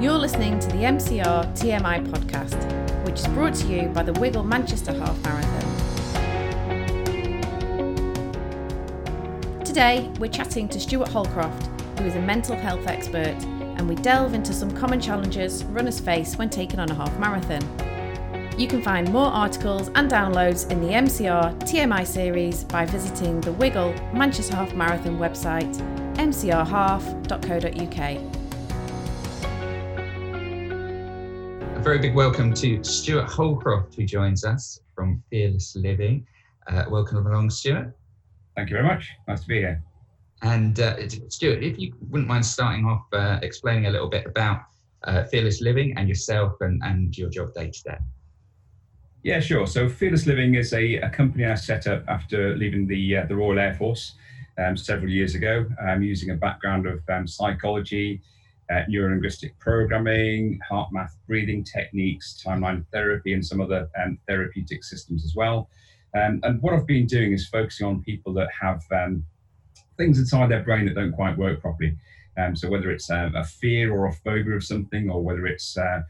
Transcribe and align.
You're 0.00 0.18
listening 0.18 0.60
to 0.60 0.68
the 0.68 0.82
MCR 0.84 1.52
TMI 1.56 2.06
podcast, 2.06 3.04
which 3.04 3.20
is 3.20 3.26
brought 3.28 3.54
to 3.54 3.66
you 3.66 3.88
by 3.88 4.02
the 4.02 4.12
Wiggle 4.14 4.44
Manchester 4.44 4.92
Half 4.92 5.20
Marathon. 5.24 5.62
Today, 9.64 10.10
we're 10.20 10.30
chatting 10.30 10.68
to 10.68 10.78
Stuart 10.78 11.08
Holcroft, 11.08 11.66
who 11.98 12.06
is 12.06 12.14
a 12.14 12.20
mental 12.20 12.56
health 12.56 12.86
expert, 12.86 13.34
and 13.76 13.88
we 13.88 13.96
delve 13.96 14.34
into 14.34 14.52
some 14.52 14.70
common 14.70 15.00
challenges 15.00 15.64
runners 15.64 15.98
face 15.98 16.36
when 16.36 16.50
taking 16.50 16.78
on 16.78 16.90
a 16.90 16.94
half 16.94 17.18
marathon. 17.18 17.62
You 18.56 18.66
can 18.66 18.80
find 18.80 19.12
more 19.12 19.26
articles 19.26 19.90
and 19.96 20.10
downloads 20.10 20.70
in 20.70 20.80
the 20.80 20.88
MCR 20.88 21.60
TMI 21.60 22.06
series 22.06 22.64
by 22.64 22.86
visiting 22.86 23.38
the 23.42 23.52
Wiggle 23.52 23.92
Manchester 24.14 24.56
Half 24.56 24.74
Marathon 24.74 25.18
website, 25.18 25.76
mcrhalf.co.uk. 26.14 27.98
A 31.76 31.80
very 31.82 31.98
big 31.98 32.14
welcome 32.14 32.54
to 32.54 32.82
Stuart 32.82 33.26
Holcroft, 33.28 33.94
who 33.94 34.06
joins 34.06 34.42
us 34.42 34.80
from 34.94 35.22
Fearless 35.28 35.76
Living. 35.76 36.26
Uh, 36.66 36.84
welcome 36.88 37.26
along, 37.26 37.50
Stuart. 37.50 37.94
Thank 38.56 38.70
you 38.70 38.76
very 38.76 38.88
much. 38.88 39.10
Nice 39.28 39.42
to 39.42 39.48
be 39.48 39.58
here. 39.58 39.82
And 40.40 40.80
uh, 40.80 41.06
Stuart, 41.28 41.62
if 41.62 41.78
you 41.78 41.92
wouldn't 42.08 42.26
mind 42.26 42.46
starting 42.46 42.86
off 42.86 43.04
uh, 43.12 43.38
explaining 43.42 43.84
a 43.84 43.90
little 43.90 44.08
bit 44.08 44.24
about 44.24 44.62
uh, 45.04 45.24
Fearless 45.24 45.60
Living 45.60 45.92
and 45.98 46.08
yourself 46.08 46.54
and, 46.62 46.80
and 46.82 47.18
your 47.18 47.28
job 47.28 47.52
day 47.52 47.70
to 47.70 47.82
day. 47.82 47.98
Yeah, 49.26 49.40
sure. 49.40 49.66
So 49.66 49.88
Fearless 49.88 50.24
Living 50.28 50.54
is 50.54 50.72
a, 50.72 50.98
a 50.98 51.10
company 51.10 51.44
I 51.46 51.56
set 51.56 51.88
up 51.88 52.04
after 52.06 52.54
leaving 52.56 52.86
the 52.86 53.16
uh, 53.16 53.26
the 53.26 53.34
Royal 53.34 53.58
Air 53.58 53.74
Force 53.74 54.14
um, 54.56 54.76
several 54.76 55.10
years 55.10 55.34
ago, 55.34 55.66
um, 55.84 56.00
using 56.00 56.30
a 56.30 56.36
background 56.36 56.86
of 56.86 57.00
um, 57.08 57.26
psychology, 57.26 58.22
uh, 58.70 58.82
neurolinguistic 58.88 59.58
programming, 59.58 60.60
HeartMath 60.70 61.10
breathing 61.26 61.64
techniques, 61.64 62.40
timeline 62.46 62.86
therapy, 62.92 63.32
and 63.32 63.44
some 63.44 63.60
other 63.60 63.88
um, 64.00 64.16
therapeutic 64.28 64.84
systems 64.84 65.24
as 65.24 65.34
well. 65.34 65.70
Um, 66.14 66.38
and 66.44 66.62
what 66.62 66.74
I've 66.74 66.86
been 66.86 67.06
doing 67.06 67.32
is 67.32 67.48
focusing 67.48 67.88
on 67.88 68.04
people 68.04 68.32
that 68.34 68.50
have 68.60 68.84
um, 68.92 69.24
things 69.96 70.20
inside 70.20 70.52
their 70.52 70.62
brain 70.62 70.86
that 70.86 70.94
don't 70.94 71.10
quite 71.10 71.36
work 71.36 71.60
properly. 71.60 71.96
Um, 72.38 72.54
so 72.54 72.68
whether 72.68 72.92
it's 72.92 73.10
a, 73.10 73.32
a, 73.34 73.42
fear 73.42 73.92
or 73.92 74.06
a 74.06 74.12
phobia 74.12 74.54
of 74.54 74.62
something, 74.62 75.10
or 75.10 75.20
whether 75.20 75.48
it's 75.48 75.76
uh, 75.76 76.02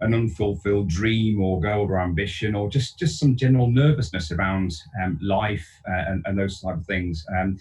an 0.00 0.14
unfulfilled 0.14 0.88
dream 0.88 1.40
or 1.40 1.60
goal 1.60 1.86
or 1.86 2.00
ambition, 2.00 2.54
or 2.54 2.68
just 2.68 2.98
just 2.98 3.18
some 3.18 3.36
general 3.36 3.70
nervousness 3.70 4.30
around 4.30 4.74
um, 5.02 5.18
life 5.22 5.66
uh, 5.88 6.04
and, 6.08 6.22
and, 6.26 6.38
those 6.38 6.60
type 6.60 6.76
of 6.76 6.86
things. 6.86 7.24
Um, 7.36 7.58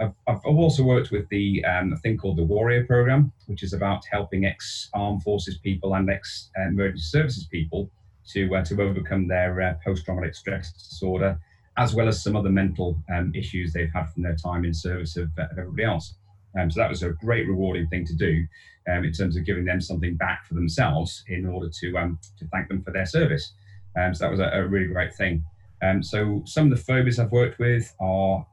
I've, 0.00 0.12
I've, 0.26 0.44
also 0.44 0.82
worked 0.82 1.10
with 1.10 1.28
the 1.28 1.64
um, 1.64 1.96
thing 1.96 2.16
called 2.16 2.38
the 2.38 2.44
Warrior 2.44 2.86
Program, 2.86 3.32
which 3.46 3.62
is 3.62 3.72
about 3.72 4.04
helping 4.10 4.46
ex-armed 4.46 5.22
forces 5.22 5.58
people 5.58 5.94
and 5.94 6.08
ex-emergency 6.10 7.04
services 7.04 7.46
people 7.46 7.90
to 8.28 8.54
uh, 8.54 8.64
to 8.64 8.80
overcome 8.80 9.28
their 9.28 9.60
uh, 9.60 9.74
post-traumatic 9.84 10.34
stress 10.34 10.72
disorder, 10.72 11.38
as 11.78 11.94
well 11.94 12.08
as 12.08 12.22
some 12.22 12.36
other 12.36 12.50
mental 12.50 12.96
um, 13.14 13.32
issues 13.34 13.72
they've 13.72 13.92
had 13.92 14.06
from 14.10 14.22
their 14.22 14.36
time 14.36 14.64
in 14.64 14.72
service 14.74 15.16
of, 15.16 15.30
of 15.38 15.58
everybody 15.58 15.84
else. 15.84 16.14
Um, 16.58 16.70
so 16.70 16.80
that 16.80 16.90
was 16.90 17.02
a 17.02 17.10
great, 17.10 17.46
rewarding 17.48 17.86
thing 17.88 18.04
to 18.06 18.14
do 18.14 18.46
um, 18.88 19.04
in 19.04 19.12
terms 19.12 19.36
of 19.36 19.44
giving 19.44 19.64
them 19.64 19.80
something 19.80 20.16
back 20.16 20.46
for 20.46 20.54
themselves 20.54 21.24
in 21.28 21.46
order 21.46 21.68
to 21.80 21.96
um, 21.96 22.18
to 22.38 22.46
thank 22.48 22.68
them 22.68 22.82
for 22.82 22.92
their 22.92 23.06
service. 23.06 23.52
Um, 23.98 24.14
so 24.14 24.24
that 24.24 24.30
was 24.30 24.40
a, 24.40 24.50
a 24.52 24.66
really 24.66 24.86
great 24.86 25.14
thing. 25.14 25.44
Um, 25.82 26.02
so 26.02 26.42
some 26.46 26.70
of 26.70 26.78
the 26.78 26.82
phobias 26.82 27.18
I've 27.18 27.32
worked 27.32 27.58
with 27.58 27.92
are, 28.00 28.46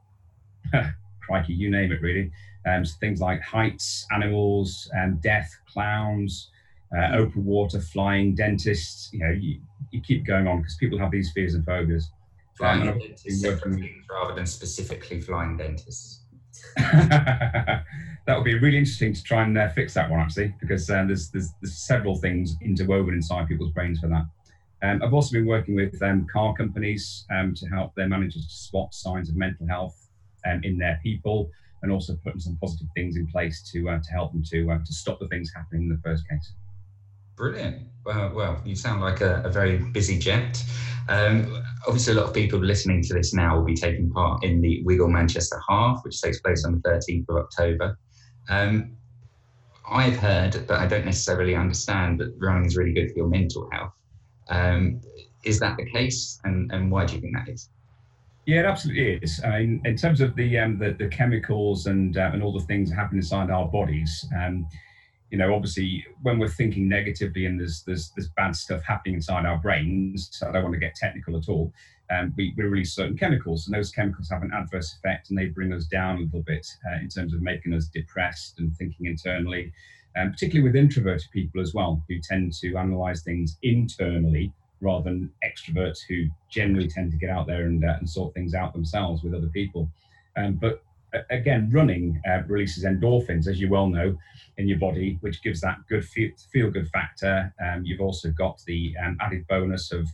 crikey, 1.22 1.52
you 1.52 1.70
name 1.70 1.92
it, 1.92 2.02
really. 2.02 2.30
Um, 2.66 2.84
so 2.84 2.94
things 3.00 3.20
like 3.20 3.40
heights, 3.40 4.06
animals, 4.12 4.90
and 4.92 5.22
death, 5.22 5.50
clowns, 5.72 6.50
uh, 6.96 7.14
open 7.14 7.44
water, 7.44 7.80
flying, 7.80 8.34
dentists. 8.34 9.10
You 9.12 9.20
know, 9.20 9.30
you, 9.30 9.60
you 9.92 10.00
keep 10.00 10.26
going 10.26 10.46
on 10.46 10.58
because 10.58 10.76
people 10.76 10.98
have 10.98 11.10
these 11.10 11.30
fears 11.32 11.54
and 11.54 11.64
phobias. 11.64 12.10
Flying 12.56 12.88
um, 12.88 12.98
dentists, 12.98 13.46
rather 14.10 14.34
than 14.34 14.46
specifically 14.46 15.20
flying 15.20 15.56
dentists. 15.56 16.19
that 16.76 17.84
would 18.28 18.44
be 18.44 18.58
really 18.58 18.78
interesting 18.78 19.12
to 19.12 19.22
try 19.22 19.42
and 19.42 19.56
uh, 19.56 19.68
fix 19.70 19.94
that 19.94 20.10
one 20.10 20.20
actually, 20.20 20.54
because 20.60 20.88
uh, 20.90 21.04
there's, 21.06 21.30
there's, 21.30 21.50
there's 21.60 21.76
several 21.76 22.16
things 22.16 22.56
interwoven 22.62 23.14
inside 23.14 23.48
people's 23.48 23.72
brains 23.72 24.00
for 24.00 24.08
that. 24.08 24.24
Um, 24.82 25.02
I've 25.02 25.12
also 25.12 25.32
been 25.32 25.46
working 25.46 25.74
with 25.74 26.00
um, 26.02 26.26
car 26.32 26.54
companies 26.54 27.26
um, 27.30 27.54
to 27.54 27.66
help 27.66 27.94
their 27.94 28.08
managers 28.08 28.46
spot 28.48 28.94
signs 28.94 29.28
of 29.28 29.36
mental 29.36 29.66
health 29.66 30.08
um, 30.46 30.62
in 30.64 30.78
their 30.78 30.98
people, 31.02 31.50
and 31.82 31.92
also 31.92 32.16
putting 32.24 32.40
some 32.40 32.56
positive 32.60 32.88
things 32.94 33.16
in 33.16 33.26
place 33.26 33.62
to 33.72 33.88
uh, 33.90 33.98
to 33.98 34.10
help 34.10 34.32
them 34.32 34.42
to 34.44 34.70
uh, 34.70 34.78
to 34.84 34.92
stop 34.92 35.18
the 35.18 35.28
things 35.28 35.52
happening 35.54 35.82
in 35.82 35.88
the 35.88 36.00
first 36.02 36.26
case. 36.28 36.52
Brilliant. 37.40 37.86
Well, 38.04 38.32
well, 38.34 38.60
you 38.66 38.76
sound 38.76 39.00
like 39.00 39.22
a, 39.22 39.40
a 39.46 39.48
very 39.48 39.78
busy 39.78 40.18
gent. 40.18 40.62
Um, 41.08 41.64
obviously, 41.86 42.12
a 42.12 42.16
lot 42.16 42.26
of 42.26 42.34
people 42.34 42.58
listening 42.58 43.02
to 43.04 43.14
this 43.14 43.32
now 43.32 43.56
will 43.56 43.64
be 43.64 43.74
taking 43.74 44.10
part 44.10 44.44
in 44.44 44.60
the 44.60 44.82
Wiggle 44.82 45.08
Manchester 45.08 45.58
Half, 45.66 46.04
which 46.04 46.20
takes 46.20 46.38
place 46.40 46.66
on 46.66 46.72
the 46.74 46.86
13th 46.86 47.24
of 47.30 47.36
October. 47.36 47.98
Um, 48.50 48.94
I've 49.90 50.18
heard, 50.18 50.66
but 50.68 50.80
I 50.80 50.86
don't 50.86 51.06
necessarily 51.06 51.54
understand, 51.54 52.20
that 52.20 52.34
running 52.36 52.66
is 52.66 52.76
really 52.76 52.92
good 52.92 53.10
for 53.10 53.16
your 53.16 53.28
mental 53.28 53.70
health. 53.72 53.94
Um, 54.50 55.00
is 55.42 55.58
that 55.60 55.78
the 55.78 55.86
case, 55.86 56.40
and, 56.44 56.70
and 56.72 56.90
why 56.90 57.06
do 57.06 57.14
you 57.14 57.22
think 57.22 57.34
that 57.34 57.50
is? 57.50 57.70
Yeah, 58.44 58.60
it 58.60 58.66
absolutely 58.66 59.14
is. 59.22 59.40
I 59.42 59.60
mean, 59.60 59.80
in 59.86 59.96
terms 59.96 60.20
of 60.20 60.36
the 60.36 60.58
um, 60.58 60.78
the, 60.78 60.92
the, 60.92 61.08
chemicals 61.08 61.86
and 61.86 62.18
uh, 62.18 62.32
and 62.34 62.42
all 62.42 62.52
the 62.52 62.66
things 62.66 62.90
that 62.90 62.96
happen 62.96 63.16
inside 63.16 63.50
our 63.50 63.66
bodies, 63.66 64.26
um, 64.38 64.68
you 65.30 65.38
know, 65.38 65.54
obviously 65.54 66.04
when 66.22 66.38
we're 66.38 66.48
thinking 66.48 66.88
negatively 66.88 67.46
and 67.46 67.58
there's 67.58 67.82
there's 67.84 68.10
there's 68.16 68.28
bad 68.28 68.54
stuff 68.56 68.82
happening 68.82 69.14
inside 69.16 69.46
our 69.46 69.58
brains, 69.58 70.28
so 70.32 70.48
I 70.48 70.52
don't 70.52 70.64
want 70.64 70.74
to 70.74 70.80
get 70.80 70.94
technical 70.94 71.36
at 71.36 71.48
all. 71.48 71.72
Um, 72.10 72.34
we, 72.36 72.52
we 72.56 72.64
release 72.64 72.92
certain 72.92 73.16
chemicals, 73.16 73.66
and 73.66 73.74
those 73.74 73.92
chemicals 73.92 74.28
have 74.30 74.42
an 74.42 74.50
adverse 74.52 74.96
effect, 74.96 75.30
and 75.30 75.38
they 75.38 75.46
bring 75.46 75.72
us 75.72 75.84
down 75.84 76.16
a 76.16 76.20
little 76.22 76.42
bit 76.42 76.66
uh, 76.90 76.96
in 76.96 77.08
terms 77.08 77.32
of 77.32 77.40
making 77.40 77.72
us 77.72 77.86
depressed 77.86 78.58
and 78.58 78.76
thinking 78.76 79.06
internally, 79.06 79.72
um, 80.16 80.32
particularly 80.32 80.68
with 80.68 80.74
introverted 80.74 81.30
people 81.32 81.60
as 81.60 81.72
well, 81.72 82.02
who 82.08 82.18
tend 82.18 82.52
to 82.54 82.76
analyze 82.76 83.22
things 83.22 83.58
internally 83.62 84.52
rather 84.80 85.04
than 85.04 85.30
extroverts 85.44 86.00
who 86.08 86.26
generally 86.50 86.88
tend 86.88 87.12
to 87.12 87.18
get 87.18 87.30
out 87.30 87.46
there 87.46 87.66
and, 87.66 87.84
uh, 87.84 87.94
and 87.98 88.08
sort 88.08 88.34
things 88.34 88.54
out 88.54 88.72
themselves 88.72 89.22
with 89.22 89.34
other 89.34 89.48
people. 89.48 89.88
Um, 90.36 90.54
but 90.54 90.82
again, 91.30 91.70
running 91.72 92.20
uh, 92.28 92.42
releases 92.46 92.84
endorphins, 92.84 93.46
as 93.46 93.60
you 93.60 93.68
well 93.68 93.86
know, 93.86 94.16
in 94.58 94.68
your 94.68 94.78
body, 94.78 95.18
which 95.20 95.42
gives 95.42 95.60
that 95.60 95.78
good 95.88 96.04
feel, 96.04 96.70
good 96.70 96.88
factor. 96.88 97.52
Um, 97.64 97.84
you've 97.84 98.00
also 98.00 98.30
got 98.30 98.60
the 98.66 98.94
um, 99.04 99.16
added 99.20 99.46
bonus 99.48 99.92
of 99.92 100.06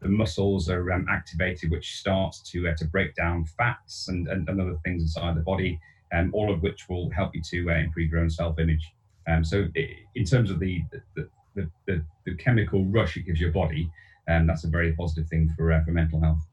the 0.00 0.08
muscles 0.08 0.68
are 0.68 0.92
um, 0.92 1.06
activated, 1.10 1.70
which 1.70 1.96
starts 1.96 2.40
to 2.50 2.68
uh, 2.68 2.74
to 2.76 2.84
break 2.84 3.14
down 3.14 3.44
fats 3.44 4.08
and, 4.08 4.28
and, 4.28 4.48
and, 4.48 4.60
other 4.60 4.76
things 4.84 5.02
inside 5.02 5.36
the 5.36 5.40
body, 5.40 5.80
um, 6.12 6.30
all 6.32 6.52
of 6.52 6.62
which 6.62 6.88
will 6.88 7.10
help 7.10 7.34
you 7.34 7.42
to 7.50 7.70
uh, 7.70 7.74
improve 7.74 8.10
your 8.10 8.20
own 8.20 8.30
self-image. 8.30 8.92
Um, 9.26 9.44
so, 9.44 9.66
in 10.14 10.24
terms 10.24 10.50
of 10.50 10.60
the 10.60 10.82
the, 11.14 11.28
the 11.54 11.70
the, 11.86 12.04
the 12.26 12.34
chemical 12.36 12.84
rush 12.84 13.16
it 13.16 13.22
gives 13.22 13.40
your 13.40 13.50
body, 13.50 13.90
um, 14.28 14.46
that's 14.46 14.64
a 14.64 14.68
very 14.68 14.92
positive 14.92 15.28
thing 15.28 15.52
for 15.56 15.72
uh, 15.72 15.82
for 15.84 15.90
mental 15.90 16.20
health. 16.20 16.46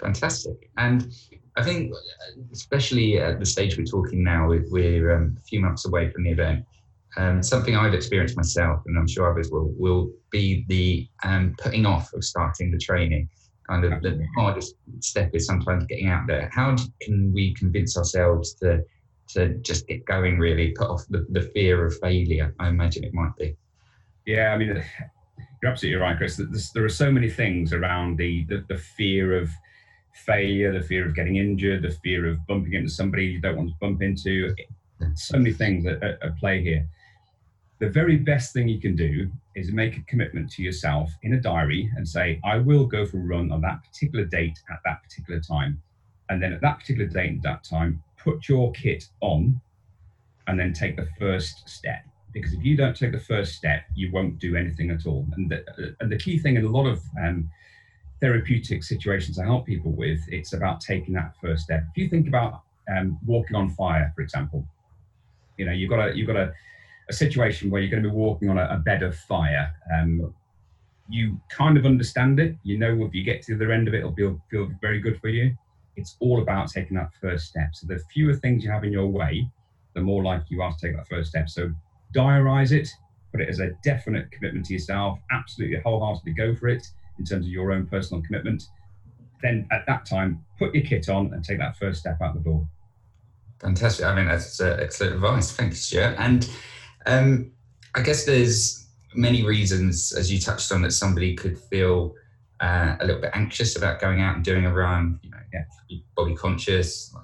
Fantastic. 0.00 0.70
And 0.76 1.12
I 1.58 1.64
think, 1.64 1.92
especially 2.52 3.18
at 3.18 3.40
the 3.40 3.46
stage 3.46 3.76
we're 3.76 3.84
talking 3.84 4.22
now, 4.22 4.48
we're 4.48 5.16
um, 5.16 5.36
a 5.36 5.42
few 5.42 5.60
months 5.60 5.86
away 5.86 6.08
from 6.10 6.22
the 6.22 6.30
event. 6.30 6.64
Um, 7.16 7.42
something 7.42 7.74
I've 7.74 7.94
experienced 7.94 8.36
myself, 8.36 8.82
and 8.86 8.96
I'm 8.96 9.08
sure 9.08 9.28
others 9.28 9.50
will, 9.50 9.74
will 9.76 10.12
be 10.30 10.64
the 10.68 11.08
um, 11.24 11.56
putting 11.58 11.84
off 11.84 12.12
of 12.12 12.22
starting 12.22 12.70
the 12.70 12.78
training. 12.78 13.28
Kind 13.68 13.84
of 13.84 14.00
the 14.02 14.24
hardest 14.36 14.76
step 15.00 15.30
is 15.34 15.46
sometimes 15.46 15.84
getting 15.86 16.08
out 16.08 16.28
there. 16.28 16.48
How 16.52 16.76
can 17.00 17.32
we 17.34 17.54
convince 17.54 17.98
ourselves 17.98 18.54
to 18.54 18.84
to 19.30 19.54
just 19.56 19.88
get 19.88 20.06
going? 20.06 20.38
Really, 20.38 20.70
put 20.78 20.88
off 20.88 21.04
the, 21.10 21.26
the 21.30 21.42
fear 21.42 21.84
of 21.84 21.98
failure. 21.98 22.54
I 22.60 22.68
imagine 22.68 23.02
it 23.02 23.12
might 23.12 23.34
be. 23.36 23.56
Yeah, 24.26 24.52
I 24.52 24.58
mean, 24.58 24.82
you're 25.60 25.72
absolutely 25.72 26.00
right, 26.00 26.16
Chris. 26.16 26.40
There 26.72 26.84
are 26.84 26.88
so 26.88 27.10
many 27.10 27.28
things 27.28 27.72
around 27.72 28.16
the, 28.16 28.44
the, 28.44 28.64
the 28.68 28.78
fear 28.78 29.36
of 29.36 29.50
failure, 30.12 30.72
the 30.72 30.86
fear 30.86 31.06
of 31.08 31.14
getting 31.14 31.36
injured, 31.36 31.82
the 31.82 31.90
fear 31.90 32.26
of 32.26 32.46
bumping 32.46 32.74
into 32.74 32.90
somebody 32.90 33.26
you 33.26 33.40
don't 33.40 33.56
want 33.56 33.70
to 33.70 33.74
bump 33.80 34.02
into. 34.02 34.54
So 35.14 35.38
many 35.38 35.52
things 35.52 35.86
at, 35.86 36.02
at 36.02 36.38
play 36.38 36.62
here. 36.62 36.88
The 37.78 37.88
very 37.88 38.16
best 38.16 38.52
thing 38.52 38.68
you 38.68 38.80
can 38.80 38.96
do 38.96 39.30
is 39.54 39.70
make 39.70 39.96
a 39.96 40.02
commitment 40.02 40.50
to 40.52 40.62
yourself 40.62 41.10
in 41.22 41.34
a 41.34 41.40
diary 41.40 41.90
and 41.96 42.08
say, 42.08 42.40
I 42.44 42.58
will 42.58 42.84
go 42.84 43.06
for 43.06 43.18
a 43.18 43.22
run 43.22 43.52
on 43.52 43.60
that 43.60 43.84
particular 43.84 44.24
date 44.24 44.58
at 44.70 44.80
that 44.84 45.02
particular 45.04 45.40
time. 45.40 45.80
And 46.28 46.42
then 46.42 46.52
at 46.52 46.60
that 46.60 46.80
particular 46.80 47.08
date 47.08 47.30
and 47.30 47.42
that 47.42 47.62
time, 47.62 48.02
put 48.16 48.48
your 48.48 48.72
kit 48.72 49.04
on 49.20 49.60
and 50.48 50.58
then 50.58 50.72
take 50.72 50.96
the 50.96 51.08
first 51.18 51.68
step. 51.68 52.04
Because 52.32 52.52
if 52.52 52.64
you 52.64 52.76
don't 52.76 52.96
take 52.96 53.12
the 53.12 53.20
first 53.20 53.54
step, 53.54 53.84
you 53.94 54.10
won't 54.12 54.38
do 54.38 54.56
anything 54.56 54.90
at 54.90 55.06
all. 55.06 55.26
And 55.36 55.48
the, 55.48 55.96
and 56.00 56.10
the 56.10 56.18
key 56.18 56.38
thing 56.38 56.56
in 56.56 56.64
a 56.64 56.68
lot 56.68 56.86
of 56.86 57.00
um, 57.22 57.48
therapeutic 58.20 58.82
situations 58.82 59.38
I 59.38 59.44
help 59.44 59.66
people 59.66 59.92
with, 59.92 60.20
it's 60.28 60.52
about 60.52 60.80
taking 60.80 61.14
that 61.14 61.34
first 61.40 61.64
step. 61.64 61.84
If 61.90 61.96
you 61.96 62.08
think 62.08 62.28
about 62.28 62.62
um, 62.88 63.18
walking 63.26 63.56
on 63.56 63.70
fire, 63.70 64.12
for 64.14 64.22
example. 64.22 64.66
You 65.56 65.66
know, 65.66 65.72
you've 65.72 65.90
got 65.90 66.08
a 66.08 66.16
you've 66.16 66.26
got 66.26 66.36
a, 66.36 66.52
a 67.08 67.12
situation 67.12 67.70
where 67.70 67.80
you're 67.80 67.90
going 67.90 68.02
to 68.02 68.08
be 68.08 68.14
walking 68.14 68.48
on 68.48 68.58
a, 68.58 68.68
a 68.70 68.78
bed 68.78 69.02
of 69.02 69.16
fire. 69.16 69.74
Um, 69.94 70.34
you 71.08 71.40
kind 71.50 71.76
of 71.76 71.86
understand 71.86 72.38
it. 72.38 72.56
You 72.62 72.78
know, 72.78 73.04
if 73.04 73.14
you 73.14 73.24
get 73.24 73.42
to 73.42 73.56
the 73.56 73.64
other 73.64 73.72
end 73.72 73.88
of 73.88 73.94
it, 73.94 73.98
it'll 73.98 74.14
feel, 74.14 74.40
feel 74.50 74.70
very 74.80 75.00
good 75.00 75.20
for 75.20 75.28
you. 75.28 75.56
It's 75.96 76.16
all 76.20 76.42
about 76.42 76.70
taking 76.70 76.96
that 76.96 77.10
first 77.20 77.46
step. 77.46 77.70
So 77.72 77.86
the 77.86 77.98
fewer 78.12 78.34
things 78.34 78.62
you 78.62 78.70
have 78.70 78.84
in 78.84 78.92
your 78.92 79.06
way, 79.06 79.48
the 79.94 80.02
more 80.02 80.22
likely 80.22 80.46
you 80.50 80.62
are 80.62 80.70
to 80.70 80.78
take 80.78 80.96
that 80.96 81.08
first 81.08 81.30
step. 81.30 81.48
So 81.48 81.72
diarize 82.14 82.72
it, 82.72 82.88
put 83.32 83.40
it 83.40 83.48
as 83.48 83.58
a 83.58 83.70
definite 83.82 84.30
commitment 84.30 84.66
to 84.66 84.74
yourself, 84.74 85.18
absolutely 85.32 85.80
wholeheartedly 85.80 86.34
go 86.34 86.54
for 86.54 86.68
it 86.68 86.86
in 87.18 87.24
terms 87.24 87.46
of 87.46 87.52
your 87.52 87.72
own 87.72 87.86
personal 87.86 88.22
commitment. 88.22 88.64
Then 89.42 89.66
at 89.70 89.86
that 89.86 90.06
time, 90.06 90.44
put 90.58 90.74
your 90.74 90.84
kit 90.84 91.08
on 91.08 91.32
and 91.32 91.44
take 91.44 91.58
that 91.58 91.76
first 91.76 92.00
step 92.00 92.20
out 92.20 92.34
the 92.34 92.40
door. 92.40 92.66
Fantastic. 93.60 94.06
I 94.06 94.14
mean, 94.14 94.26
that's 94.26 94.60
uh, 94.60 94.76
excellent 94.80 95.14
advice. 95.14 95.52
Thank 95.52 95.70
you, 95.70 95.76
Stuart. 95.76 96.14
And 96.18 96.48
um, 97.06 97.52
I 97.94 98.02
guess 98.02 98.24
there's 98.24 98.86
many 99.14 99.44
reasons, 99.44 100.12
as 100.12 100.30
you 100.30 100.40
touched 100.40 100.70
on, 100.72 100.82
that 100.82 100.92
somebody 100.92 101.34
could 101.34 101.58
feel 101.58 102.14
uh, 102.60 102.96
a 103.00 103.06
little 103.06 103.20
bit 103.20 103.30
anxious 103.34 103.76
about 103.76 104.00
going 104.00 104.20
out 104.20 104.36
and 104.36 104.44
doing 104.44 104.66
a 104.66 104.72
run. 104.72 105.18
You 105.22 105.30
know, 105.30 105.38
yeah, 105.52 105.98
body 106.16 106.34
conscious. 106.34 107.14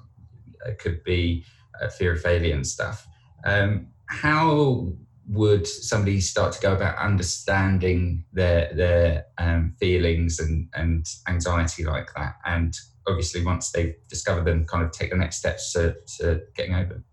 It 0.65 0.79
could 0.79 1.03
be 1.03 1.45
uh, 1.81 1.89
fear 1.89 2.13
of 2.13 2.21
failure 2.21 2.53
and 2.53 2.65
stuff. 2.65 3.07
Um, 3.45 3.87
how 4.07 4.87
would 5.27 5.65
somebody 5.65 6.21
start 6.21 6.53
to 6.53 6.61
go 6.61 6.75
about 6.75 6.97
understanding 6.97 8.25
their 8.33 8.71
their 8.73 9.25
um, 9.37 9.75
feelings 9.79 10.39
and 10.39 10.69
and 10.73 11.05
anxiety 11.27 11.83
like 11.83 12.13
that? 12.15 12.35
And 12.45 12.75
obviously 13.07 13.43
once 13.43 13.71
they've 13.71 13.95
discovered 14.07 14.45
them 14.45 14.65
kind 14.65 14.83
of 14.83 14.91
take 14.91 15.11
the 15.11 15.17
next 15.17 15.37
steps 15.37 15.73
to, 15.73 15.95
to 16.17 16.41
getting 16.55 16.75
over 16.75 17.03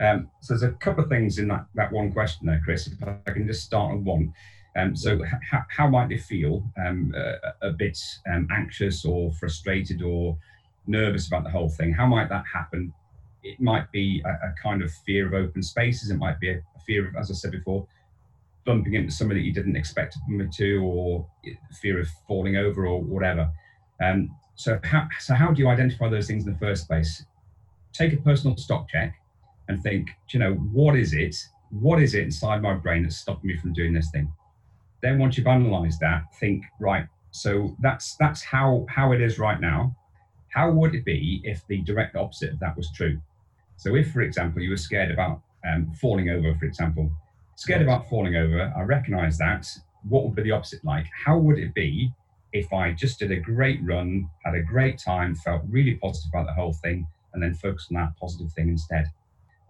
um, 0.00 0.30
so 0.40 0.54
there's 0.54 0.62
a 0.62 0.74
couple 0.76 1.04
of 1.04 1.10
things 1.10 1.38
in 1.38 1.48
that, 1.48 1.66
that 1.74 1.92
one 1.92 2.12
question 2.12 2.46
there 2.46 2.60
chris 2.64 2.86
if 2.86 2.94
i 3.02 3.30
can 3.30 3.46
just 3.46 3.64
start 3.64 3.92
on 3.92 4.04
one. 4.04 4.32
Um, 4.76 4.94
so 4.94 5.20
h- 5.24 5.62
how 5.68 5.88
might 5.88 6.08
they 6.08 6.18
feel 6.18 6.64
um, 6.78 7.12
a, 7.16 7.68
a, 7.68 7.72
bit 7.72 7.98
um, 8.32 8.46
anxious 8.52 9.04
or 9.04 9.32
frustrated 9.32 10.00
or 10.00 10.38
nervous 10.86 11.26
about 11.26 11.42
the 11.42 11.50
whole 11.50 11.68
thing? 11.68 11.92
How 11.92 12.06
might 12.06 12.28
that 12.28 12.44
happen 12.52 12.92
it 13.42 13.60
might 13.60 13.90
be 13.92 14.22
a, 14.24 14.28
a 14.28 14.54
kind 14.62 14.82
of 14.82 14.90
fear 15.06 15.26
of 15.26 15.34
open 15.34 15.62
spaces 15.62 16.10
it 16.10 16.16
might 16.16 16.38
be 16.40 16.50
a 16.50 16.62
fear 16.86 17.08
of, 17.08 17.16
as 17.16 17.30
I 17.30 17.34
said 17.34 17.52
before, 17.52 17.86
bumping 18.64 18.94
into 18.94 19.12
somebody 19.12 19.40
that 19.40 19.46
you 19.46 19.52
didn't 19.52 19.76
expect 19.76 20.12
to 20.14 20.18
bump 20.28 20.42
into, 20.42 20.82
or 20.82 21.26
fear 21.80 22.00
of 22.00 22.08
falling 22.28 22.56
over, 22.56 22.86
or 22.86 23.00
whatever. 23.00 23.50
Um, 24.02 24.34
so, 24.54 24.78
how, 24.84 25.08
so 25.18 25.34
how 25.34 25.52
do 25.52 25.62
you 25.62 25.68
identify 25.68 26.08
those 26.08 26.26
things 26.26 26.46
in 26.46 26.52
the 26.52 26.58
first 26.58 26.86
place? 26.86 27.24
Take 27.92 28.12
a 28.12 28.18
personal 28.18 28.56
stock 28.56 28.88
check 28.88 29.14
and 29.68 29.82
think, 29.82 30.10
you 30.30 30.38
know, 30.38 30.54
what 30.54 30.96
is 30.96 31.14
it? 31.14 31.36
What 31.70 32.02
is 32.02 32.14
it 32.14 32.24
inside 32.24 32.62
my 32.62 32.74
brain 32.74 33.04
that's 33.04 33.16
stopping 33.16 33.48
me 33.48 33.56
from 33.56 33.72
doing 33.72 33.92
this 33.92 34.10
thing? 34.10 34.32
Then, 35.02 35.18
once 35.18 35.38
you've 35.38 35.46
analysed 35.46 36.00
that, 36.00 36.24
think, 36.38 36.64
right. 36.78 37.06
So 37.30 37.76
that's 37.80 38.16
that's 38.16 38.42
how 38.42 38.86
how 38.88 39.12
it 39.12 39.20
is 39.20 39.38
right 39.38 39.60
now. 39.60 39.96
How 40.48 40.70
would 40.70 40.94
it 40.94 41.04
be 41.04 41.40
if 41.44 41.64
the 41.68 41.78
direct 41.82 42.16
opposite 42.16 42.52
of 42.52 42.60
that 42.60 42.76
was 42.76 42.90
true? 42.92 43.20
So, 43.80 43.94
if, 43.94 44.12
for 44.12 44.20
example, 44.20 44.60
you 44.60 44.68
were 44.68 44.76
scared 44.76 45.10
about 45.10 45.40
um, 45.66 45.90
falling 45.94 46.28
over, 46.28 46.54
for 46.54 46.66
example. 46.66 47.10
Scared 47.56 47.80
about 47.80 48.10
falling 48.10 48.36
over, 48.36 48.70
I 48.76 48.82
recognize 48.82 49.38
that. 49.38 49.66
What 50.06 50.24
would 50.24 50.34
be 50.34 50.42
the 50.42 50.50
opposite 50.50 50.84
like? 50.84 51.06
How 51.24 51.38
would 51.38 51.58
it 51.58 51.72
be 51.72 52.12
if 52.52 52.70
I 52.74 52.92
just 52.92 53.18
did 53.20 53.32
a 53.32 53.40
great 53.40 53.80
run, 53.82 54.28
had 54.44 54.54
a 54.54 54.62
great 54.62 54.98
time, 54.98 55.34
felt 55.34 55.62
really 55.66 55.94
positive 55.94 56.28
about 56.30 56.46
the 56.46 56.52
whole 56.52 56.74
thing, 56.74 57.06
and 57.32 57.42
then 57.42 57.54
focused 57.54 57.90
on 57.90 57.94
that 58.02 58.14
positive 58.20 58.52
thing 58.52 58.68
instead? 58.68 59.06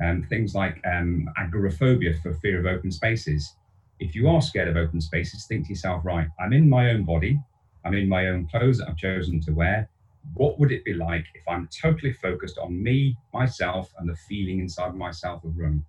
Um, 0.05 0.27
things 0.29 0.57
like 0.57 0.85
um, 0.85 1.29
agoraphobia 1.37 2.15
for 2.21 2.35
fear 2.35 2.59
of 2.59 2.67
open 2.67 2.91
spaces. 2.91 3.55
If 4.01 4.17
you 4.17 4.29
are 4.29 4.43
scared 4.43 4.67
of 4.67 4.77
open 4.77 5.01
spaces, 5.01 5.47
think 5.47 5.67
to 5.67 5.71
yourself, 5.71 6.05
right, 6.05 6.27
I'm 6.41 6.53
in 6.53 6.69
my 6.69 6.91
own 6.91 7.05
body, 7.05 7.39
I'm 7.85 7.95
in 7.95 8.09
my 8.09 8.27
own 8.27 8.49
clothes 8.49 8.79
that 8.79 8.89
I've 8.89 8.97
chosen 8.97 9.41
to 9.43 9.53
wear 9.53 9.89
what 10.35 10.59
would 10.59 10.73
it 10.73 10.85
be 10.85 10.95
like 10.95 11.27
if 11.35 11.43
I'm 11.49 11.69
totally 11.69 12.13
focused 12.13 12.59
on 12.59 12.83
me, 12.83 13.17
myself, 13.33 13.93
and 13.99 14.09
the 14.09 14.17
feeling 14.29 14.61
inside 14.61 14.95
myself 14.95 15.45
of 15.45 15.57
running? 15.57 15.85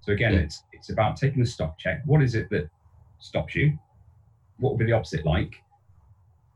So 0.00 0.12
again, 0.12 0.34
yeah. 0.34 0.40
it's 0.40 0.64
it's 0.72 0.90
about 0.90 1.16
taking 1.16 1.42
a 1.42 1.46
stop 1.46 1.78
check. 1.78 2.02
What 2.04 2.22
is 2.22 2.34
it 2.34 2.50
that 2.50 2.68
stops 3.18 3.54
you? 3.54 3.78
What 4.58 4.72
would 4.72 4.78
be 4.78 4.86
the 4.86 4.92
opposite 4.92 5.24
like? 5.24 5.54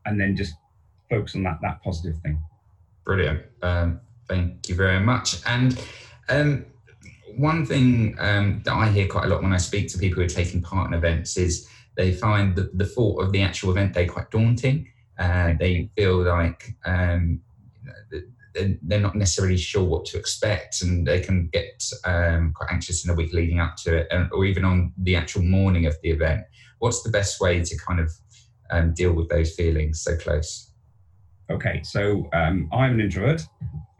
And 0.05 0.21
then 0.21 0.37
just 0.37 0.55
focus 1.09 1.35
on 1.35 1.43
that 1.45 1.59
that 1.63 1.83
positive 1.83 2.21
thing. 2.23 2.43
Brilliant. 3.05 3.43
Um, 3.62 4.01
thank 4.29 4.69
you 4.69 4.75
very 4.75 5.01
much. 5.01 5.37
And 5.47 5.81
um, 6.29 6.67
one 7.37 7.65
thing 7.65 8.17
um, 8.19 8.62
that 8.65 8.75
I 8.75 8.89
hear 8.91 9.07
quite 9.07 9.25
a 9.25 9.29
lot 9.29 9.43
when 9.43 9.53
I 9.53 9.59
speak 9.59 9.89
to 9.93 9.99
people 9.99 10.17
who 10.17 10.27
are 10.27 10.29
taking 10.29 10.61
part 10.62 10.89
in 10.89 10.95
events 10.95 11.37
is 11.37 11.69
they 11.97 12.12
find 12.12 12.57
the, 12.57 12.71
the 12.75 12.87
thought 12.87 13.23
of 13.23 13.33
the 13.33 13.43
actual 13.43 13.71
event 13.71 13.95
day 13.95 14.07
quite 14.07 14.31
daunting. 14.31 14.89
Uh, 15.19 15.55
they 15.59 15.91
feel 15.97 16.23
like 16.23 16.75
um, 16.85 17.41
they're 18.83 19.01
not 19.01 19.15
necessarily 19.15 19.57
sure 19.57 19.85
what 19.85 20.05
to 20.07 20.19
expect, 20.19 20.83
and 20.83 21.07
they 21.07 21.21
can 21.21 21.49
get 21.53 21.83
um, 22.05 22.53
quite 22.55 22.71
anxious 22.73 23.05
in 23.05 23.09
the 23.09 23.17
week 23.17 23.33
leading 23.33 23.61
up 23.61 23.77
to 23.77 23.97
it, 23.99 24.29
or 24.33 24.45
even 24.45 24.65
on 24.65 24.93
the 24.99 25.17
actual 25.17 25.43
morning 25.43 25.87
of 25.87 25.97
the 26.03 26.11
event. 26.11 26.43
What's 26.79 27.03
the 27.03 27.11
best 27.11 27.41
way 27.41 27.63
to 27.63 27.79
kind 27.87 28.01
of 28.01 28.11
um, 28.71 28.95
deal 28.95 29.13
with 29.13 29.29
those 29.29 29.55
feelings 29.55 30.03
so 30.03 30.17
close? 30.17 30.71
Okay, 31.51 31.81
so 31.85 32.29
um, 32.33 32.69
I'm 32.73 32.95
an 32.95 33.01
introvert. 33.01 33.43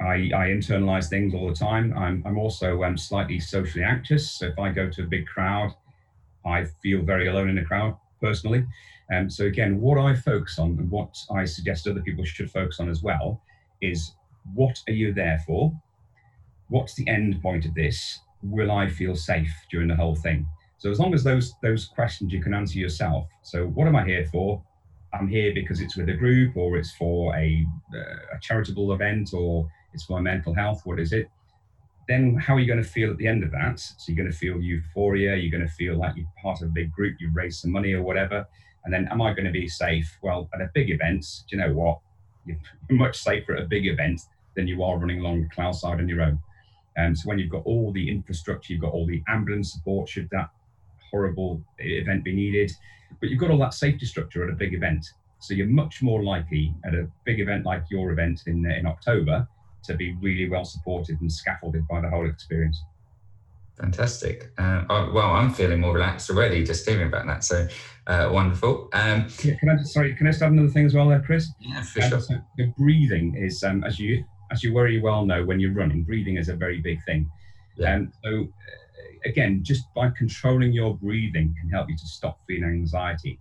I, 0.01 0.31
I, 0.35 0.49
internalize 0.49 1.09
things 1.09 1.33
all 1.33 1.49
the 1.49 1.55
time. 1.55 1.97
I'm, 1.97 2.23
I'm 2.27 2.39
also 2.39 2.83
um, 2.83 2.99
slightly 2.99 3.41
socially 3.41 3.85
anxious. 3.85 4.39
So 4.39 4.47
if 4.47 4.59
I 4.59 4.71
go 4.71 4.91
to 4.91 5.03
a 5.03 5.07
big 5.07 5.27
crowd, 5.27 5.73
I 6.45 6.65
feel 6.83 7.03
very 7.03 7.29
alone 7.29 7.49
in 7.49 7.59
a 7.59 7.65
crowd 7.65 7.97
personally. 8.21 8.67
Um, 9.13 9.31
so 9.31 9.45
again, 9.45 9.81
what 9.81 9.99
I 9.99 10.15
focus 10.15 10.59
on 10.59 10.71
and 10.79 10.91
what 10.91 11.17
I 11.31 11.45
suggest 11.45 11.87
other 11.87 12.03
people 12.03 12.25
should 12.25 12.51
focus 12.51 12.81
on 12.81 12.89
as 12.89 13.03
well 13.03 13.41
is 13.81 14.15
what 14.55 14.79
are 14.89 14.93
you 14.93 15.13
there 15.13 15.41
for? 15.47 15.73
What's 16.69 16.95
the 16.95 17.07
end 17.09 17.41
point 17.41 17.67
of 17.67 17.75
this? 17.75 18.21
Will 18.43 18.71
I 18.73 18.89
feel 18.89 19.15
safe 19.15 19.53
during 19.71 19.89
the 19.89 19.97
whole 19.97 20.17
thing? 20.17 20.47
So 20.79 20.91
as 20.91 20.99
long 20.99 21.15
as 21.15 21.25
those 21.25 21.55
those 21.63 21.87
questions 21.87 22.33
you 22.33 22.43
can 22.43 22.53
answer 22.53 22.79
yourself. 22.79 23.29
So 23.43 23.67
what 23.67 23.87
am 23.87 23.97
I 23.97 24.05
here 24.05 24.27
for? 24.31 24.63
I'm 25.13 25.29
here 25.29 25.55
because 25.55 25.81
it's 25.81 25.97
with 25.97 26.09
a 26.09 26.15
group, 26.15 26.57
or 26.57 26.77
it's 26.77 26.93
for 26.93 27.35
a, 27.35 27.65
uh, 27.95 28.37
a 28.37 28.41
charitable 28.43 28.93
event, 28.93 29.31
or 29.33 29.67
it's 29.95 30.05
for 30.05 30.15
my 30.15 30.21
mental 30.21 30.53
health. 30.53 30.83
What 30.85 30.99
is 30.99 31.13
it? 31.13 31.31
Then 32.09 32.37
how 32.37 32.55
are 32.55 32.61
you 32.61 32.67
going 32.67 32.83
to 32.83 32.89
feel 32.89 33.11
at 33.11 33.17
the 33.17 33.27
end 33.27 33.43
of 33.43 33.51
that? 33.53 33.81
So 33.81 33.95
you're 34.09 34.17
going 34.17 34.31
to 34.31 34.37
feel 34.37 34.61
euphoria. 34.61 35.37
You're 35.37 35.51
going 35.51 35.67
to 35.67 35.75
feel 35.75 35.97
like 35.97 36.17
you're 36.17 36.27
part 36.43 36.61
of 36.61 36.69
a 36.69 36.73
big 36.73 36.93
group. 36.93 37.17
You've 37.19 37.35
raised 37.35 37.61
some 37.61 37.73
money 37.73 37.95
or 37.95 38.03
whatever 38.03 38.47
and 38.87 38.95
then, 38.95 39.09
am 39.11 39.21
I 39.21 39.35
going 39.35 39.47
to 39.47 39.51
be 39.51 39.69
safe? 39.69 40.17
Well, 40.23 40.49
at 40.55 40.61
a 40.61 40.71
big 40.73 40.91
event, 40.91 41.27
do 41.51 41.57
you 41.57 41.63
know 41.63 41.75
what? 41.75 41.99
You're 42.47 42.57
much 42.91 43.19
safer 43.19 43.57
at 43.57 43.63
a 43.65 43.67
big 43.67 43.85
event 43.87 44.21
than 44.55 44.69
you 44.69 44.85
are 44.85 44.97
running 44.97 45.19
along 45.21 45.43
the 45.43 45.49
cloud 45.49 45.73
side 45.73 45.99
on 45.99 46.09
your 46.09 46.23
own. 46.23 46.39
Um, 46.97 47.15
so 47.17 47.29
when 47.29 47.41
you've 47.41 47.51
got 47.51 47.67
all 47.67 47.93
the 47.93 48.09
infrastructure, 48.09 48.73
you've 48.73 48.83
got 48.83 48.93
all 48.93 49.05
the 49.05 49.23
ambulance 49.29 49.73
support, 49.73 50.09
should 50.09 50.31
that 50.31 50.51
horrible 51.11 51.61
event 51.79 52.23
be 52.23 52.35
needed, 52.35 52.71
but 53.21 53.29
you've 53.29 53.41
got 53.41 53.51
all 53.51 53.59
that 53.59 53.75
safety 53.75 54.07
structure 54.07 54.45
at 54.45 54.51
a 54.51 54.57
big 54.57 54.73
event. 54.73 55.05
So 55.41 55.53
you're 55.53 55.67
much 55.67 56.01
more 56.01 56.23
likely 56.23 56.73
at 56.85 56.95
a 56.95 57.09
big 57.25 57.41
event 57.41 57.67
like 57.67 57.83
your 57.91 58.13
event 58.13 58.43
in, 58.47 58.65
in 58.71 58.87
October 58.87 59.47
to 59.83 59.95
be 59.95 60.15
really 60.23 60.49
well 60.49 60.65
supported 60.65 61.21
and 61.21 61.31
scaffolded 61.31 61.87
by 61.89 62.01
the 62.01 62.09
whole 62.09 62.29
experience. 62.29 62.83
Fantastic. 63.81 64.53
Uh, 64.57 64.85
oh, 64.89 65.13
well, 65.13 65.33
I'm 65.33 65.53
feeling 65.53 65.81
more 65.81 65.95
relaxed 65.95 66.31
already 66.31 66.65
just 66.65 66.89
hearing 66.89 67.09
about 67.09 67.27
that. 67.27 67.45
So 67.45 67.69
uh, 68.07 68.31
wonderful. 68.33 68.89
Um, 68.95 69.29
yeah, 69.45 69.55
can 69.57 69.69
I 69.69 69.77
just, 69.77 69.93
sorry, 69.93 70.15
can 70.15 70.27
I 70.27 70.31
just 70.31 70.43
add 70.43 70.53
another 70.53 70.69
thing 70.69 70.87
as 70.87 70.95
well 70.95 71.09
there, 71.09 71.21
Chris? 71.21 71.51
Yeah, 71.61 71.83
for 71.83 72.03
um, 72.03 72.11
sure. 72.11 72.21
So 72.21 72.35
the 72.57 72.73
breathing 72.79 73.35
is, 73.37 73.63
um, 73.63 73.85
as 73.85 73.99
you 73.99 74.25
as 74.51 74.63
you 74.63 74.73
very 74.73 75.01
well 75.01 75.27
know, 75.27 75.45
when 75.45 75.61
you're 75.61 75.73
running, 75.73 76.05
breathing 76.05 76.37
is 76.37 76.49
a 76.49 76.55
very 76.55 76.81
big 76.81 77.05
thing. 77.05 77.31
Yeah. 77.77 77.97
Um, 77.97 78.13
so 78.25 78.31
uh, 78.31 79.29
again, 79.29 79.63
just 79.63 79.93
by 79.95 80.11
controlling 80.11 80.73
your 80.73 80.97
breathing 80.97 81.55
can 81.61 81.69
help 81.69 81.91
you 81.91 81.97
to 81.97 82.07
stop 82.07 82.39
feeling 82.47 82.71
anxiety. 82.71 83.39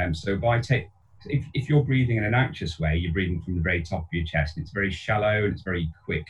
Um, 0.00 0.14
so 0.14 0.36
by 0.36 0.60
take 0.60 0.88
if, 1.26 1.44
if 1.54 1.68
you're 1.68 1.84
breathing 1.84 2.16
in 2.16 2.24
an 2.24 2.34
anxious 2.34 2.78
way, 2.78 2.96
you're 2.96 3.12
breathing 3.12 3.42
from 3.42 3.56
the 3.56 3.62
very 3.62 3.82
top 3.82 4.02
of 4.02 4.08
your 4.12 4.24
chest, 4.24 4.56
and 4.56 4.64
it's 4.64 4.72
very 4.72 4.90
shallow 4.90 5.44
and 5.44 5.52
it's 5.52 5.62
very 5.62 5.90
quick 6.04 6.26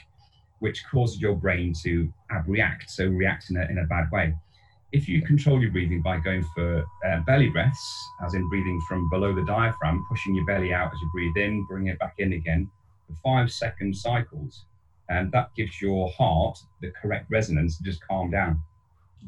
which 0.65 0.83
causes 0.91 1.21
your 1.21 1.37
brain 1.37 1.75
to 1.83 2.11
react, 2.47 2.89
so 2.89 3.05
react 3.07 3.51
in 3.51 3.57
a, 3.59 3.65
in 3.73 3.77
a 3.81 3.85
bad 3.85 4.11
way. 4.11 4.35
If 4.93 5.07
you 5.11 5.21
control 5.21 5.61
your 5.61 5.71
breathing 5.71 6.01
by 6.01 6.21
going 6.21 6.43
for 6.55 6.83
uh, 7.07 7.21
belly 7.27 7.51
breaths, 7.51 7.87
as 8.25 8.33
in 8.33 8.49
breathing 8.49 8.81
from 8.89 9.11
below 9.11 9.35
the 9.35 9.45
diaphragm, 9.45 10.03
pushing 10.09 10.35
your 10.35 10.47
belly 10.47 10.73
out 10.73 10.91
as 10.91 10.99
you 11.03 11.11
breathe 11.13 11.37
in, 11.37 11.67
bring 11.67 11.89
it 11.89 11.99
back 11.99 12.15
in 12.17 12.33
again, 12.33 12.71
for 13.07 13.15
five 13.23 13.53
second 13.53 13.95
cycles, 13.95 14.65
and 15.11 15.31
that 15.33 15.51
gives 15.55 15.83
your 15.83 16.11
heart 16.13 16.57
the 16.81 16.91
correct 16.93 17.27
resonance 17.31 17.77
to 17.77 17.85
just 17.85 18.01
calm 18.09 18.31
down. 18.31 18.59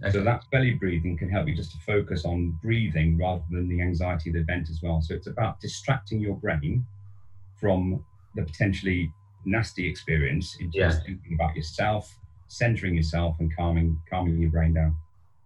Okay. 0.02 0.12
So 0.12 0.24
that 0.24 0.42
belly 0.50 0.72
breathing 0.72 1.18
can 1.18 1.28
help 1.28 1.48
you 1.48 1.54
just 1.54 1.72
to 1.72 1.78
focus 1.86 2.24
on 2.24 2.58
breathing 2.62 3.18
rather 3.18 3.42
than 3.50 3.68
the 3.68 3.82
anxiety 3.82 4.30
of 4.30 4.34
the 4.36 4.40
event 4.40 4.70
as 4.70 4.80
well. 4.82 5.02
So 5.02 5.12
it's 5.12 5.26
about 5.26 5.60
distracting 5.60 6.18
your 6.18 6.36
brain 6.36 6.86
from 7.60 8.02
the 8.34 8.42
potentially 8.42 9.12
nasty 9.46 9.88
experience 9.88 10.56
into 10.60 10.78
Yeah. 10.78 10.88
just 10.88 11.06
thinking 11.06 11.34
about 11.34 11.56
yourself, 11.56 12.14
centering 12.48 12.94
yourself, 12.94 13.36
and 13.40 13.54
calming 13.56 13.98
calming 14.10 14.38
your 14.38 14.50
brain 14.50 14.74
down. 14.74 14.94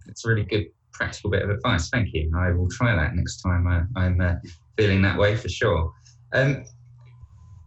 It's 0.07 0.25
a 0.25 0.28
really 0.28 0.45
good 0.45 0.66
practical 0.92 1.30
bit 1.30 1.42
of 1.42 1.50
advice. 1.50 1.88
Thank 1.90 2.12
you. 2.12 2.30
I 2.37 2.50
will 2.50 2.69
try 2.69 2.95
that 2.97 3.14
next 3.14 3.42
time 3.42 3.66
uh, 3.66 3.83
I'm 4.00 4.21
uh, 4.21 4.35
feeling 4.76 5.02
that 5.02 5.16
way 5.19 5.37
for 5.37 5.49
sure. 5.49 5.92
Um, 6.33 6.64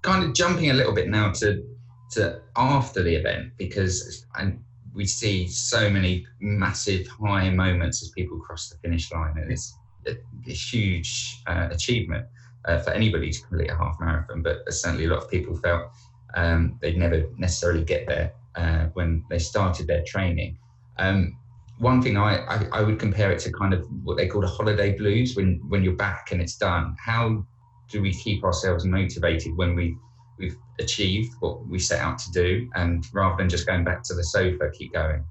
kind 0.01 0.23
of 0.23 0.33
jumping 0.33 0.69
a 0.71 0.73
little 0.73 0.93
bit 0.93 1.07
now 1.07 1.31
to 1.31 1.63
to 2.11 2.41
after 2.55 3.01
the 3.01 3.15
event 3.15 3.53
because 3.57 4.25
and 4.35 4.59
we 4.93 5.05
see 5.05 5.47
so 5.47 5.89
many 5.89 6.25
massive 6.39 7.07
high 7.07 7.49
moments 7.49 8.03
as 8.03 8.09
people 8.09 8.39
cross 8.39 8.69
the 8.69 8.77
finish 8.77 9.11
line, 9.11 9.35
and 9.37 9.51
it's 9.51 9.75
a, 10.05 10.11
a 10.47 10.51
huge 10.51 11.41
uh, 11.47 11.69
achievement 11.71 12.27
uh, 12.65 12.77
for 12.79 12.91
anybody 12.91 13.31
to 13.31 13.41
complete 13.41 13.71
a 13.71 13.75
half 13.75 13.95
marathon. 13.99 14.43
But 14.43 14.71
certainly, 14.71 15.05
a 15.05 15.07
lot 15.07 15.23
of 15.23 15.31
people 15.31 15.55
felt 15.55 15.91
um, 16.35 16.77
they'd 16.81 16.97
never 16.97 17.25
necessarily 17.37 17.83
get 17.83 18.07
there 18.07 18.33
uh, 18.55 18.85
when 18.93 19.23
they 19.29 19.39
started 19.39 19.87
their 19.87 20.03
training. 20.03 20.57
Um, 20.97 21.37
one 21.79 22.01
thing 22.01 22.17
I, 22.17 22.37
I, 22.45 22.67
I 22.71 22.81
would 22.81 22.99
compare 22.99 23.31
it 23.31 23.39
to 23.39 23.51
kind 23.51 23.73
of 23.73 23.85
what 24.03 24.17
they 24.17 24.27
call 24.27 24.41
the 24.41 24.47
holiday 24.47 24.95
blues 24.95 25.35
when 25.35 25.61
when 25.67 25.83
you're 25.83 25.95
back 25.95 26.31
and 26.31 26.41
it's 26.41 26.55
done. 26.55 26.95
How 27.03 27.45
do 27.89 28.01
we 28.01 28.13
keep 28.13 28.43
ourselves 28.43 28.85
motivated 28.85 29.55
when 29.55 29.75
we 29.75 29.97
we've 30.37 30.57
achieved 30.79 31.33
what 31.39 31.65
we 31.67 31.79
set 31.79 31.99
out 31.99 32.17
to 32.19 32.31
do, 32.31 32.69
and 32.75 33.05
rather 33.13 33.37
than 33.37 33.49
just 33.49 33.65
going 33.65 33.83
back 33.83 34.03
to 34.03 34.13
the 34.13 34.23
sofa, 34.23 34.69
keep 34.71 34.93
going? 34.93 35.23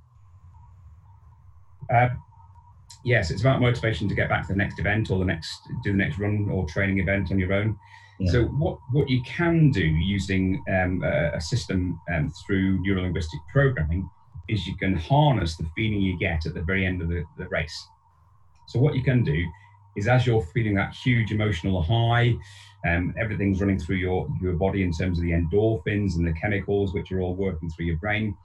Uh, 1.92 2.08
yes, 3.04 3.30
it's 3.30 3.40
about 3.40 3.60
motivation 3.60 4.08
to 4.08 4.14
get 4.14 4.28
back 4.28 4.46
to 4.46 4.52
the 4.52 4.58
next 4.58 4.78
event 4.78 5.10
or 5.10 5.18
the 5.18 5.24
next 5.24 5.60
do 5.82 5.92
the 5.92 5.98
next 5.98 6.18
run 6.18 6.48
or 6.50 6.66
training 6.66 6.98
event 6.98 7.30
on 7.30 7.38
your 7.38 7.52
own. 7.52 7.76
Yeah. 8.24 8.32
So 8.32 8.44
what 8.44 8.78
what 8.92 9.08
you 9.08 9.22
can 9.22 9.70
do 9.70 9.84
using 9.84 10.62
um, 10.68 11.02
a, 11.02 11.36
a 11.36 11.40
system 11.40 12.00
um, 12.12 12.32
through 12.46 12.82
neurolinguistic 12.84 13.40
programming 13.52 14.08
is 14.48 14.66
you 14.66 14.76
can 14.76 14.94
harness 14.96 15.56
the 15.56 15.66
feeling 15.74 16.00
you 16.00 16.18
get 16.18 16.46
at 16.46 16.54
the 16.54 16.62
very 16.62 16.86
end 16.86 17.02
of 17.02 17.08
the, 17.08 17.24
the 17.38 17.48
race. 17.48 17.86
So 18.68 18.78
what 18.78 18.94
you 18.94 19.02
can 19.02 19.24
do 19.24 19.44
is 19.96 20.08
as 20.08 20.26
you're 20.26 20.42
feeling 20.54 20.74
that 20.74 20.94
huge 20.94 21.32
emotional 21.32 21.82
high, 21.82 22.34
um, 22.86 23.14
everything's 23.18 23.60
running 23.60 23.78
through 23.78 23.96
your, 23.96 24.28
your 24.40 24.54
body 24.54 24.82
in 24.82 24.92
terms 24.92 25.18
of 25.18 25.24
the 25.24 25.32
endorphins 25.32 26.16
and 26.16 26.26
the 26.26 26.32
chemicals 26.32 26.94
which 26.94 27.12
are 27.12 27.20
all 27.20 27.34
working 27.34 27.70
through 27.70 27.86
your 27.86 27.98
brain. 27.98 28.36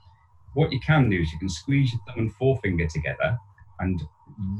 What 0.54 0.72
you 0.72 0.80
can 0.80 1.08
do 1.08 1.20
is 1.20 1.32
you 1.32 1.38
can 1.38 1.48
squeeze 1.48 1.92
your 1.92 2.00
thumb 2.06 2.18
and 2.18 2.34
forefinger 2.34 2.86
together 2.86 3.38
and 3.80 4.02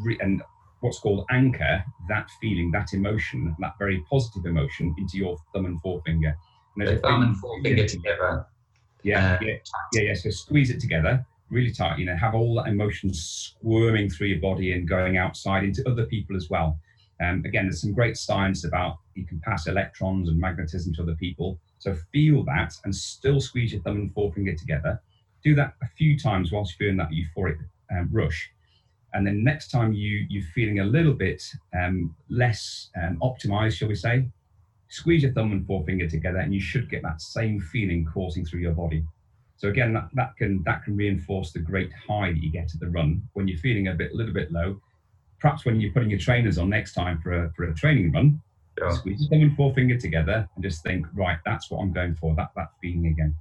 re- 0.02 0.18
and 0.20 0.42
what's 0.80 1.00
called 1.00 1.24
anchor 1.30 1.84
that 2.08 2.28
feeling, 2.40 2.70
that 2.72 2.92
emotion, 2.92 3.54
that 3.58 3.74
very 3.78 4.04
positive 4.10 4.46
emotion 4.46 4.94
into 4.98 5.18
your 5.18 5.36
thumb 5.52 5.66
and 5.66 5.80
forefinger. 5.80 6.36
And 6.76 6.86
The 6.86 6.96
thumb 6.98 7.22
and 7.22 7.36
forefinger 7.36 7.86
together. 7.86 8.46
yeah, 9.02 9.34
Uh, 9.34 9.38
yeah, 9.44 9.56
yeah, 9.92 10.02
yeah. 10.02 10.14
So 10.14 10.30
squeeze 10.30 10.70
it 10.70 10.80
together 10.80 11.24
really 11.50 11.72
tight. 11.72 11.98
You 11.98 12.06
know, 12.06 12.16
have 12.16 12.34
all 12.34 12.54
that 12.56 12.68
emotion 12.68 13.12
squirming 13.12 14.10
through 14.10 14.28
your 14.28 14.40
body 14.40 14.72
and 14.72 14.88
going 14.88 15.16
outside 15.16 15.64
into 15.64 15.86
other 15.88 16.06
people 16.06 16.36
as 16.36 16.48
well. 16.50 16.78
Um, 17.20 17.42
again, 17.44 17.64
there's 17.64 17.80
some 17.80 17.94
great 17.94 18.16
science 18.16 18.64
about 18.64 18.98
you 19.14 19.26
can 19.26 19.40
pass 19.40 19.66
electrons 19.66 20.28
and 20.28 20.38
magnetism 20.38 20.94
to 20.94 21.02
other 21.02 21.16
people. 21.16 21.58
So 21.78 21.96
feel 22.12 22.44
that 22.44 22.74
and 22.84 22.94
still 22.94 23.40
squeeze 23.40 23.72
your 23.72 23.82
thumb 23.82 23.96
and 23.96 24.12
forefinger 24.12 24.54
together. 24.54 25.00
Do 25.42 25.54
that 25.56 25.74
a 25.82 25.88
few 25.96 26.18
times 26.18 26.52
whilst 26.52 26.78
you're 26.78 26.88
feeling 26.90 26.98
that 26.98 27.10
euphoric 27.10 27.58
um, 27.90 28.08
rush. 28.12 28.50
And 29.14 29.26
then 29.26 29.42
next 29.42 29.70
time 29.70 29.92
you 29.92 30.26
you're 30.28 30.44
feeling 30.54 30.80
a 30.80 30.84
little 30.84 31.14
bit 31.14 31.42
um, 31.78 32.14
less 32.28 32.90
um, 33.02 33.18
optimized, 33.22 33.74
shall 33.76 33.88
we 33.88 33.94
say, 33.94 34.28
squeeze 34.88 35.22
your 35.22 35.32
thumb 35.32 35.52
and 35.52 35.66
forefinger 35.66 36.08
together, 36.08 36.38
and 36.38 36.52
you 36.54 36.60
should 36.60 36.90
get 36.90 37.02
that 37.02 37.20
same 37.20 37.60
feeling 37.60 38.04
coursing 38.04 38.44
through 38.44 38.60
your 38.60 38.72
body. 38.72 39.04
So 39.56 39.68
again, 39.68 39.92
that, 39.94 40.08
that 40.14 40.36
can 40.36 40.62
that 40.64 40.84
can 40.84 40.96
reinforce 40.96 41.52
the 41.52 41.58
great 41.58 41.90
high 42.08 42.32
that 42.32 42.42
you 42.42 42.50
get 42.50 42.72
at 42.74 42.80
the 42.80 42.88
run 42.88 43.22
when 43.32 43.48
you're 43.48 43.58
feeling 43.58 43.88
a 43.88 43.94
bit 43.94 44.12
a 44.12 44.16
little 44.16 44.34
bit 44.34 44.52
low. 44.52 44.80
Perhaps 45.40 45.64
when 45.64 45.80
you're 45.80 45.92
putting 45.92 46.10
your 46.10 46.18
trainers 46.18 46.58
on 46.58 46.68
next 46.68 46.94
time 46.94 47.20
for 47.22 47.44
a 47.44 47.52
for 47.52 47.64
a 47.64 47.74
training 47.74 48.12
run, 48.12 48.40
Sure. 48.78 48.92
squeeze 48.92 49.20
your 49.20 49.30
thumb 49.30 49.42
and 49.42 49.56
forefinger 49.56 49.98
together 49.98 50.48
and 50.54 50.62
just 50.62 50.84
think, 50.84 51.04
right, 51.14 51.38
that's 51.44 51.70
what 51.70 51.80
I'm 51.80 51.92
going 51.92 52.14
for. 52.14 52.34
That 52.36 52.50
that 52.56 52.68
feeling 52.80 53.06
again. 53.06 53.34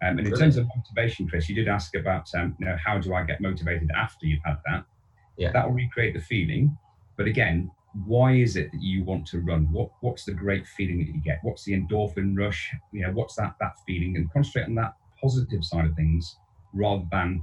Um, 0.00 0.10
and 0.10 0.20
in 0.20 0.24
Brilliant. 0.30 0.54
terms 0.54 0.56
of 0.58 0.68
motivation, 0.76 1.28
Chris, 1.28 1.48
you 1.48 1.56
did 1.56 1.66
ask 1.66 1.96
about 1.96 2.28
um, 2.36 2.54
you 2.60 2.66
know 2.66 2.76
how 2.84 2.98
do 2.98 3.14
I 3.14 3.24
get 3.24 3.40
motivated 3.40 3.90
after 3.96 4.26
you've 4.26 4.44
had 4.44 4.58
that? 4.66 4.84
Yeah. 5.38 5.52
That 5.52 5.66
will 5.66 5.74
recreate 5.74 6.14
the 6.14 6.20
feeling. 6.20 6.76
But 7.16 7.26
again, 7.26 7.70
why 8.04 8.34
is 8.34 8.56
it 8.56 8.70
that 8.72 8.82
you 8.82 9.04
want 9.04 9.26
to 9.28 9.40
run? 9.40 9.70
What 9.72 9.90
what's 10.00 10.24
the 10.24 10.32
great 10.32 10.66
feeling 10.66 10.98
that 10.98 11.06
you 11.06 11.20
get? 11.22 11.38
What's 11.42 11.64
the 11.64 11.72
endorphin 11.72 12.36
rush? 12.36 12.70
You 12.92 13.06
know, 13.06 13.12
what's 13.12 13.36
that 13.36 13.54
that 13.60 13.72
feeling? 13.86 14.16
And 14.16 14.30
concentrate 14.32 14.64
on 14.64 14.74
that 14.74 14.94
positive 15.20 15.64
side 15.64 15.86
of 15.86 15.94
things 15.94 16.36
rather 16.74 17.04
than 17.10 17.42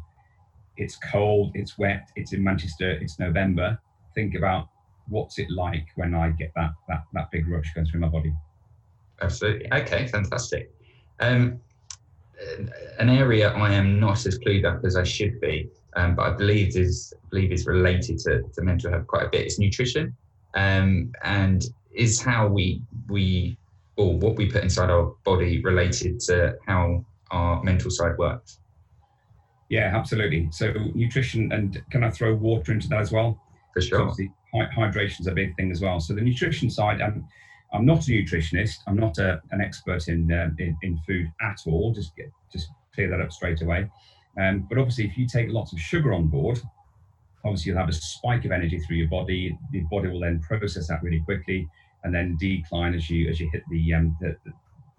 it's 0.78 0.98
cold, 1.12 1.52
it's 1.56 1.78
wet, 1.78 2.10
it's 2.16 2.34
in 2.34 2.44
Manchester, 2.44 2.92
it's 2.92 3.18
November. 3.18 3.80
Think 4.14 4.36
about 4.36 4.70
what's 5.08 5.40
it 5.40 5.50
like 5.50 5.88
when 5.96 6.14
I 6.14 6.30
get 6.32 6.52
that 6.56 6.72
that 6.88 7.04
that 7.14 7.32
big 7.32 7.48
rush 7.48 7.74
going 7.74 7.88
through 7.88 8.02
my 8.02 8.10
body. 8.10 8.34
Absolutely. 9.22 9.72
Okay, 9.72 10.08
fantastic. 10.08 10.72
Um, 11.20 11.60
an 13.00 13.10
area 13.10 13.52
I 13.52 13.74
am 13.74 14.00
not 14.00 14.26
as 14.26 14.38
clued 14.38 14.66
up 14.66 14.84
as 14.84 14.98
I 14.98 15.04
should 15.04 15.40
be, 15.40 15.70
um, 15.96 16.16
but 16.16 16.24
I 16.24 16.36
believe 16.36 16.76
is 16.76 17.14
believe 17.30 17.52
is 17.52 17.66
related 17.66 18.20
to, 18.20 18.44
to 18.54 18.62
mental 18.62 18.92
health 18.92 19.08
quite 19.08 19.26
a 19.26 19.30
bit. 19.30 19.42
It's 19.42 19.60
nutrition, 19.60 20.16
um, 20.56 21.12
and 21.24 21.64
is 21.94 22.22
how 22.22 22.48
we 22.48 22.82
we 23.08 23.58
or 23.98 24.18
what 24.18 24.36
we 24.36 24.52
put 24.52 24.64
inside 24.64 24.90
our 24.90 25.14
body 25.24 25.62
related 25.62 26.20
to 26.20 26.58
how 26.68 27.06
our 27.32 27.64
mental 27.64 27.90
side 27.90 28.18
works. 28.18 28.60
Yeah, 29.70 29.92
absolutely. 29.96 30.50
So 30.52 30.74
nutrition, 30.94 31.52
and 31.52 31.82
can 31.90 32.04
I 32.04 32.10
throw 32.12 32.36
water 32.36 32.72
into 32.72 32.88
that 32.90 33.00
as 33.00 33.12
well? 33.12 33.42
For 33.74 33.82
sure. 33.82 34.02
Obviously, 34.02 34.32
hydration 34.54 35.22
is 35.22 35.28
a 35.28 35.32
big 35.32 35.56
thing 35.56 35.72
as 35.72 35.82
well. 35.82 36.00
So 36.00 36.14
the 36.14 36.22
nutrition 36.22 36.70
side, 36.70 37.02
I'm, 37.02 37.26
I'm 37.74 37.86
not 37.86 38.08
a 38.08 38.12
nutritionist. 38.12 38.76
I'm 38.88 38.98
not 38.98 39.18
a, 39.18 39.42
an 39.52 39.62
expert 39.62 40.08
in, 40.08 40.32
uh, 40.32 40.50
in 40.60 40.78
in 40.84 41.00
food 41.08 41.32
at 41.42 41.58
all. 41.66 41.94
Just 41.94 42.16
get 42.16 42.32
just 42.52 42.70
clear 42.94 43.10
that 43.10 43.22
up 43.22 43.32
straight 43.32 43.62
away. 43.62 43.90
Um, 44.40 44.66
but 44.70 44.78
obviously, 44.78 45.06
if 45.06 45.18
you 45.18 45.28
take 45.28 45.50
lots 45.50 45.74
of 45.74 45.80
sugar 45.80 46.14
on 46.14 46.28
board, 46.28 46.60
obviously 47.44 47.70
you'll 47.70 47.80
have 47.80 47.90
a 47.90 47.94
spike 47.94 48.46
of 48.46 48.52
energy 48.52 48.80
through 48.80 48.98
your 48.98 49.08
body. 49.08 49.58
The 49.72 49.82
body 49.92 50.10
will 50.10 50.20
then 50.20 50.42
process 50.42 50.88
that 50.88 51.02
really 51.04 51.22
quickly, 51.22 51.68
and 52.04 52.14
then 52.14 52.38
decline 52.38 52.94
as 52.94 53.10
you 53.10 53.30
as 53.30 53.40
you 53.40 53.50
hit 53.52 53.64
the 53.70 53.94
um 53.94 54.18
the, 54.20 54.36
the 54.46 54.54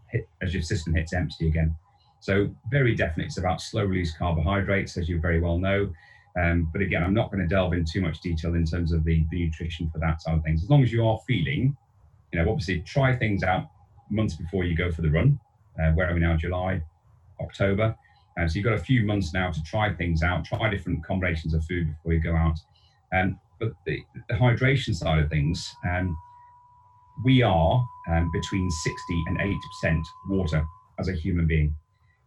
hit 0.09 0.29
as 0.43 0.55
your 0.55 0.63
system 0.63 0.95
hits 0.95 1.13
empty 1.13 1.49
again. 1.49 1.75
So 2.21 2.51
very 2.71 2.95
definite. 2.95 3.27
It's 3.27 3.39
about 3.39 3.61
slow 3.61 3.85
release 3.85 4.17
carbohydrates, 4.17 4.97
as 4.97 5.09
you 5.09 5.21
very 5.21 5.41
well 5.41 5.59
know. 5.59 5.93
Um, 6.41 6.69
but 6.73 6.83
again, 6.83 7.03
I'm 7.03 7.15
not 7.15 7.31
going 7.31 7.43
to 7.43 7.49
delve 7.49 7.73
in 7.73 7.85
too 7.85 8.01
much 8.01 8.21
detail 8.21 8.55
in 8.55 8.65
terms 8.65 8.93
of 8.93 9.05
the, 9.05 9.25
the 9.31 9.45
nutrition 9.47 9.89
for 9.91 9.99
that 10.01 10.21
side 10.21 10.37
of 10.37 10.43
things. 10.43 10.63
As 10.63 10.69
long 10.69 10.83
as 10.83 10.93
you 10.93 11.07
are 11.07 11.19
feeling, 11.27 11.77
you 12.33 12.39
know, 12.39 12.51
obviously 12.51 12.81
try 12.81 13.17
things 13.17 13.43
out 13.43 13.71
months 14.11 14.35
before 14.35 14.65
you 14.65 14.77
go 14.77 14.91
for 14.91 15.03
the 15.03 15.11
run. 15.11 15.39
Uh, 15.81 15.93
where 15.93 16.11
are 16.11 16.15
we 16.15 16.21
now? 16.21 16.37
July, 16.37 16.83
October. 17.41 17.95
Uh, 18.39 18.47
so 18.47 18.57
you've 18.57 18.65
got 18.65 18.75
a 18.75 18.79
few 18.79 19.05
months 19.05 19.33
now 19.33 19.51
to 19.51 19.63
try 19.63 19.93
things 19.93 20.23
out, 20.23 20.45
try 20.45 20.69
different 20.69 21.05
combinations 21.05 21.55
of 21.55 21.65
food 21.65 21.89
before 21.89 22.13
you 22.13 22.21
go 22.21 22.35
out. 22.35 22.59
Um, 23.15 23.41
but 23.59 23.73
the, 23.87 24.03
the 24.29 24.35
hydration 24.35 24.95
side 24.95 25.19
of 25.19 25.31
things, 25.31 25.75
um, 25.89 26.17
we 27.25 27.43
are 27.43 27.85
um, 28.11 28.31
between 28.33 28.71
60 28.71 29.25
and 29.29 29.39
80% 29.85 30.03
water 30.29 30.65
as 30.99 31.09
a 31.09 31.13
human 31.13 31.47
being. 31.47 31.75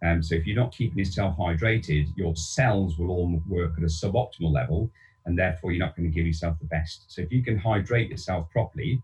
Um, 0.03 0.23
so 0.23 0.35
if 0.35 0.47
you're 0.47 0.55
not 0.55 0.71
keeping 0.71 0.97
yourself 0.97 1.37
hydrated, 1.37 2.07
your 2.15 2.35
cells 2.35 2.97
will 2.97 3.11
all 3.11 3.41
work 3.47 3.73
at 3.77 3.83
a 3.83 3.87
suboptimal 3.87 4.51
level, 4.51 4.89
and 5.25 5.37
therefore 5.37 5.71
you're 5.71 5.85
not 5.85 5.95
going 5.95 6.09
to 6.09 6.15
give 6.15 6.25
yourself 6.25 6.57
the 6.59 6.67
best. 6.67 7.05
So 7.09 7.21
if 7.21 7.31
you 7.31 7.43
can 7.43 7.57
hydrate 7.57 8.09
yourself 8.09 8.49
properly, 8.49 9.01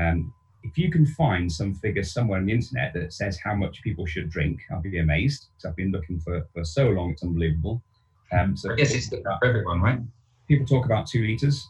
um, 0.00 0.32
if 0.68 0.78
you 0.78 0.90
can 0.90 1.06
find 1.06 1.50
some 1.50 1.74
figure 1.74 2.02
somewhere 2.02 2.38
on 2.38 2.46
the 2.46 2.52
internet 2.52 2.92
that 2.94 3.12
says 3.12 3.38
how 3.42 3.54
much 3.54 3.82
people 3.82 4.06
should 4.06 4.30
drink, 4.30 4.60
I'll 4.70 4.80
be 4.80 4.98
amazed 4.98 5.48
because 5.50 5.70
I've 5.70 5.76
been 5.76 5.92
looking 5.92 6.20
for, 6.20 6.46
for 6.52 6.64
so 6.64 6.88
long, 6.88 7.12
it's 7.12 7.22
unbelievable. 7.22 7.82
Um, 8.32 8.56
so 8.56 8.72
I 8.72 8.76
guess 8.76 8.92
it's 8.92 9.08
different 9.08 9.38
for 9.40 9.48
everyone, 9.48 9.80
right? 9.80 10.00
people 10.48 10.66
talk 10.66 10.86
about 10.86 11.06
two 11.06 11.22
liters, 11.22 11.68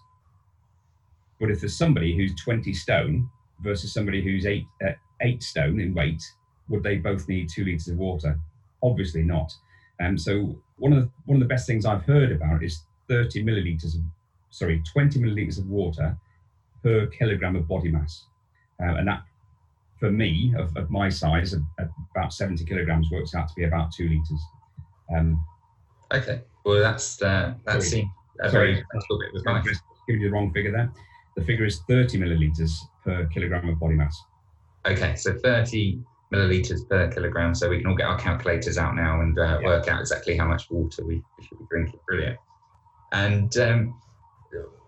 but 1.40 1.50
if 1.50 1.60
there's 1.60 1.76
somebody 1.76 2.16
who's 2.16 2.34
20 2.36 2.72
stone 2.72 3.28
versus 3.60 3.92
somebody 3.92 4.22
who's 4.22 4.46
eight 4.46 4.64
uh, 4.86 4.92
eight 5.20 5.42
stone 5.42 5.80
in 5.80 5.92
weight, 5.92 6.22
would 6.68 6.82
they 6.82 6.96
both 6.96 7.28
need 7.28 7.48
two 7.48 7.64
liters 7.64 7.88
of 7.88 7.98
water? 7.98 8.38
Obviously 8.82 9.22
not. 9.22 9.52
And 10.00 10.20
so 10.20 10.56
one 10.76 10.92
of 10.92 11.02
the 11.02 11.10
one 11.26 11.36
of 11.36 11.40
the 11.40 11.52
best 11.52 11.66
things 11.66 11.84
I've 11.84 12.04
heard 12.04 12.32
about 12.32 12.62
is 12.62 12.84
30 13.08 13.44
milliliters 13.44 13.96
of 13.96 14.02
sorry 14.50 14.82
20 14.92 15.18
milliliters 15.20 15.58
of 15.58 15.68
water 15.68 16.16
per 16.82 17.06
kilogram 17.06 17.56
of 17.56 17.66
body 17.66 17.90
mass, 17.90 18.24
uh, 18.82 18.96
and 18.96 19.08
that 19.08 19.22
for 19.98 20.10
me 20.10 20.54
of, 20.56 20.76
of 20.76 20.90
my 20.90 21.08
size 21.08 21.52
of, 21.52 21.62
of 21.78 21.88
about 22.14 22.32
70 22.32 22.64
kilograms 22.64 23.10
works 23.10 23.34
out 23.34 23.48
to 23.48 23.54
be 23.56 23.64
about 23.64 23.92
two 23.92 24.08
liters. 24.08 24.40
Um, 25.14 25.44
Okay. 26.12 26.40
Well, 26.64 26.80
that's 26.80 27.20
uh, 27.22 27.54
that 27.64 27.82
seems 27.82 28.10
a 28.40 28.50
Sorry. 28.50 28.72
very 28.72 28.84
practical 28.90 29.18
bit 29.18 29.40
advice. 29.40 29.80
Giving 30.06 30.22
you 30.22 30.28
the 30.28 30.32
wrong 30.32 30.52
figure 30.52 30.72
there. 30.72 30.90
The 31.36 31.44
figure 31.44 31.66
is 31.66 31.80
30 31.88 32.18
milliliters 32.18 32.72
per 33.04 33.26
kilogram 33.26 33.68
of 33.68 33.78
body 33.78 33.94
mass. 33.94 34.18
Okay, 34.86 35.14
so 35.16 35.38
30 35.38 36.00
milliliters 36.32 36.88
per 36.88 37.10
kilogram. 37.10 37.54
So 37.54 37.68
we 37.68 37.78
can 37.78 37.86
all 37.86 37.94
get 37.94 38.06
our 38.06 38.18
calculators 38.18 38.78
out 38.78 38.96
now 38.96 39.20
and 39.20 39.38
uh, 39.38 39.58
yeah. 39.60 39.66
work 39.66 39.88
out 39.88 40.00
exactly 40.00 40.36
how 40.36 40.46
much 40.46 40.70
water 40.70 41.04
we, 41.04 41.22
we 41.38 41.46
should 41.46 41.58
be 41.58 41.66
drinking. 41.70 42.00
Brilliant. 42.06 42.38
And 43.12 43.56
um, 43.58 44.00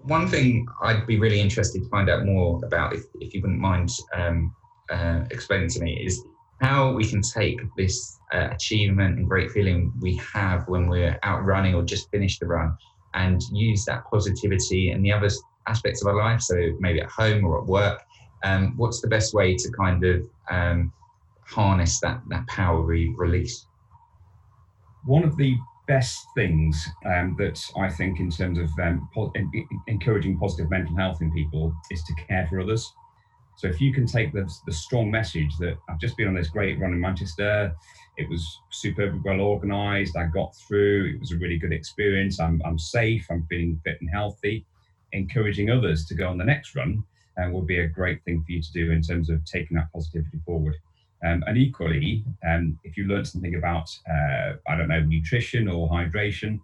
one 0.02 0.28
thing 0.28 0.66
I'd 0.82 1.06
be 1.06 1.18
really 1.18 1.40
interested 1.40 1.82
to 1.82 1.88
find 1.88 2.08
out 2.08 2.24
more 2.24 2.60
about, 2.64 2.94
if, 2.94 3.04
if 3.20 3.34
you 3.34 3.42
wouldn't 3.42 3.60
mind 3.60 3.90
um, 4.14 4.54
uh, 4.90 5.24
explaining 5.30 5.68
to 5.70 5.80
me, 5.80 6.02
is 6.04 6.22
how 6.60 6.92
we 6.92 7.04
can 7.04 7.22
take 7.22 7.58
this 7.76 8.18
uh, 8.32 8.48
achievement 8.50 9.18
and 9.18 9.28
great 9.28 9.50
feeling 9.50 9.92
we 10.00 10.16
have 10.16 10.68
when 10.68 10.88
we're 10.88 11.18
out 11.22 11.44
running 11.44 11.74
or 11.74 11.82
just 11.82 12.10
finished 12.10 12.40
the 12.40 12.46
run 12.46 12.76
and 13.14 13.42
use 13.52 13.84
that 13.84 14.04
positivity 14.04 14.90
and 14.90 15.04
the 15.04 15.12
other 15.12 15.28
aspects 15.66 16.02
of 16.02 16.08
our 16.08 16.16
life, 16.16 16.40
so 16.40 16.54
maybe 16.78 17.00
at 17.00 17.08
home 17.08 17.44
or 17.44 17.60
at 17.60 17.66
work. 17.66 18.02
Um, 18.44 18.74
what's 18.76 19.00
the 19.00 19.08
best 19.08 19.34
way 19.34 19.54
to 19.56 19.70
kind 19.72 20.04
of 20.04 20.28
um, 20.50 20.92
harness 21.46 22.00
that, 22.00 22.20
that 22.28 22.46
power 22.46 22.80
we 22.82 23.12
release? 23.16 23.66
One 25.04 25.24
of 25.24 25.36
the 25.36 25.56
best 25.90 26.24
things 26.36 26.88
um, 27.04 27.34
that 27.36 27.60
I 27.76 27.88
think, 27.90 28.20
in 28.20 28.30
terms 28.30 28.58
of 28.58 28.70
um, 28.80 29.08
po- 29.12 29.32
encouraging 29.88 30.38
positive 30.38 30.70
mental 30.70 30.94
health 30.94 31.20
in 31.20 31.32
people, 31.32 31.74
is 31.90 32.04
to 32.04 32.14
care 32.14 32.46
for 32.48 32.60
others. 32.60 32.92
So 33.56 33.66
if 33.66 33.80
you 33.80 33.92
can 33.92 34.06
take 34.06 34.32
the, 34.32 34.48
the 34.66 34.72
strong 34.72 35.10
message 35.10 35.52
that 35.58 35.74
I've 35.88 35.98
just 35.98 36.16
been 36.16 36.28
on 36.28 36.34
this 36.34 36.48
great 36.48 36.78
run 36.78 36.92
in 36.92 37.00
Manchester, 37.00 37.74
it 38.16 38.28
was 38.28 38.42
superbly 38.70 39.20
well 39.24 39.40
organised. 39.40 40.16
I 40.16 40.26
got 40.26 40.54
through. 40.54 41.12
It 41.14 41.20
was 41.20 41.32
a 41.32 41.38
really 41.38 41.58
good 41.58 41.72
experience. 41.72 42.38
I'm, 42.38 42.62
I'm 42.64 42.78
safe. 42.78 43.26
I'm 43.28 43.44
feeling 43.50 43.80
fit 43.84 43.98
and 44.00 44.10
healthy. 44.10 44.64
Encouraging 45.12 45.70
others 45.70 46.06
to 46.06 46.14
go 46.14 46.28
on 46.28 46.38
the 46.38 46.44
next 46.44 46.76
run 46.76 47.02
uh, 47.36 47.50
will 47.50 47.66
be 47.74 47.80
a 47.80 47.88
great 47.88 48.22
thing 48.24 48.44
for 48.46 48.52
you 48.52 48.62
to 48.62 48.72
do 48.72 48.92
in 48.92 49.02
terms 49.02 49.28
of 49.28 49.44
taking 49.44 49.76
that 49.76 49.92
positivity 49.92 50.38
forward. 50.46 50.76
Um, 51.24 51.44
and 51.46 51.58
equally, 51.58 52.24
um, 52.48 52.78
if 52.82 52.96
you 52.96 53.04
learn 53.04 53.24
something 53.24 53.54
about, 53.54 53.90
uh, 54.08 54.52
I 54.68 54.76
don't 54.76 54.88
know, 54.88 55.00
nutrition 55.00 55.68
or 55.68 55.88
hydration, 55.88 56.60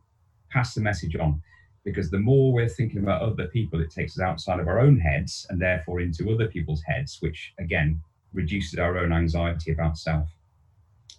pass 0.50 0.74
the 0.74 0.80
message 0.80 1.16
on. 1.16 1.42
Because 1.84 2.10
the 2.10 2.18
more 2.18 2.52
we're 2.52 2.68
thinking 2.68 2.98
about 2.98 3.22
other 3.22 3.46
people, 3.46 3.80
it 3.80 3.90
takes 3.90 4.18
us 4.18 4.22
outside 4.22 4.58
of 4.58 4.66
our 4.66 4.80
own 4.80 4.98
heads 4.98 5.46
and 5.50 5.60
therefore 5.60 6.00
into 6.00 6.32
other 6.32 6.48
people's 6.48 6.82
heads, 6.82 7.18
which 7.20 7.52
again 7.60 8.00
reduces 8.32 8.78
our 8.78 8.98
own 8.98 9.12
anxiety 9.12 9.72
about 9.72 9.96
self. 9.96 10.28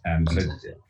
Um, 0.06 0.26
so, 0.28 0.42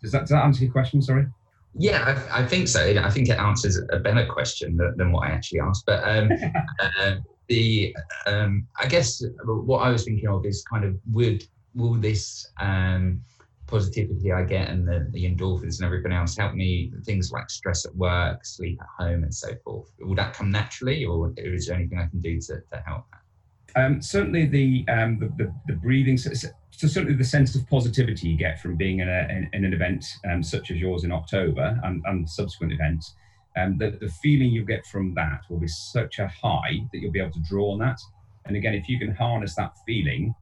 does 0.02 0.12
that, 0.12 0.22
does 0.22 0.30
that 0.30 0.44
answer 0.44 0.64
your 0.64 0.72
question? 0.72 1.02
Sorry. 1.02 1.28
Yeah, 1.76 2.26
I, 2.32 2.42
I, 2.42 2.48
think 2.48 2.68
so. 2.68 2.82
I 2.82 3.10
think 3.10 3.30
it 3.30 3.38
answers 3.38 3.80
a 3.92 4.00
better 4.00 4.26
question 4.26 4.78
than, 4.78 4.98
than 4.98 5.12
what 5.12 5.28
I 5.28 5.32
actually 5.32 5.60
asked. 5.60 5.86
But 5.86 6.04
um, 6.08 6.32
uh, 6.80 7.16
the, 7.48 7.96
um, 8.26 8.68
I 8.80 8.88
guess 8.88 9.24
what 9.44 9.80
I 9.80 9.90
was 9.90 10.06
thinking 10.06 10.28
of 10.28 10.46
is 10.46 10.64
kind 10.64 10.86
of 10.86 10.98
would 11.12 11.44
will 11.78 11.94
this 11.94 12.48
um, 12.60 13.22
positivity 13.68 14.32
I 14.32 14.44
get 14.44 14.70
and 14.70 14.88
the, 14.88 15.08
the 15.12 15.26
endorphins 15.26 15.78
and 15.78 15.86
everything 15.86 16.12
else 16.12 16.36
help 16.36 16.56
me 16.56 16.92
things 17.06 17.32
like 17.32 17.50
stress 17.50 17.86
at 17.86 17.96
work, 17.96 18.46
sleep 18.46 18.80
at 18.82 19.06
home, 19.06 19.24
and 19.24 19.34
so 19.34 19.50
forth? 19.64 19.92
Will 20.00 20.16
that 20.16 20.34
come 20.34 20.52
naturally, 20.52 21.06
or 21.06 21.34
is 21.38 21.68
there 21.68 21.76
anything 21.76 22.00
I 22.00 22.08
can 22.08 22.20
do 22.20 22.40
to, 22.42 22.62
to 22.72 22.84
help 22.86 23.06
that? 23.12 23.82
Um, 23.82 24.02
certainly, 24.02 24.48
the, 24.48 24.86
um, 24.90 25.20
the, 25.20 25.28
the, 25.38 25.54
the 25.68 25.74
breathing. 25.74 26.18
So, 26.18 26.32
certainly, 26.72 27.14
the 27.14 27.24
sense 27.24 27.56
of 27.56 27.68
positivity 27.70 28.30
you 28.30 28.38
get 28.38 28.60
from 28.60 28.76
being 28.76 29.00
in, 29.00 29.10
a, 29.10 29.28
in, 29.30 29.50
in 29.54 29.66
an 29.66 29.74
event 29.74 30.06
um, 30.30 30.42
such 30.42 30.72
as 30.72 30.78
yours 30.78 31.04
in 31.04 31.12
October 31.12 31.80
and, 31.84 32.02
and 32.06 32.28
subsequent 32.28 32.74
events. 32.74 33.14
Um, 33.56 33.78
the, 33.78 33.92
the 34.00 34.10
feeling 34.22 34.52
you 34.52 34.66
get 34.66 34.86
from 34.86 35.14
that 35.16 35.42
will 35.50 35.60
be 35.60 35.68
such 35.68 36.20
a 36.20 36.28
high 36.28 36.78
that 36.92 37.00
you'll 37.00 37.12
be 37.12 37.20
able 37.20 37.34
to 37.34 37.44
draw 37.50 37.74
on 37.74 37.80
that. 37.80 38.00
And 38.46 38.56
again, 38.56 38.74
if 38.74 38.88
you 38.88 38.98
can 38.98 39.14
harness 39.14 39.56
that 39.56 39.74
feeling 39.86 40.34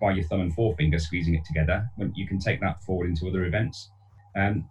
by 0.00 0.12
your 0.12 0.24
thumb 0.24 0.40
and 0.40 0.54
forefinger 0.54 0.98
squeezing 0.98 1.34
it 1.34 1.44
together, 1.44 1.88
you 2.14 2.26
can 2.26 2.38
take 2.38 2.60
that 2.60 2.82
forward 2.82 3.08
into 3.08 3.28
other 3.28 3.44
events. 3.44 3.90
Um, 4.36 4.68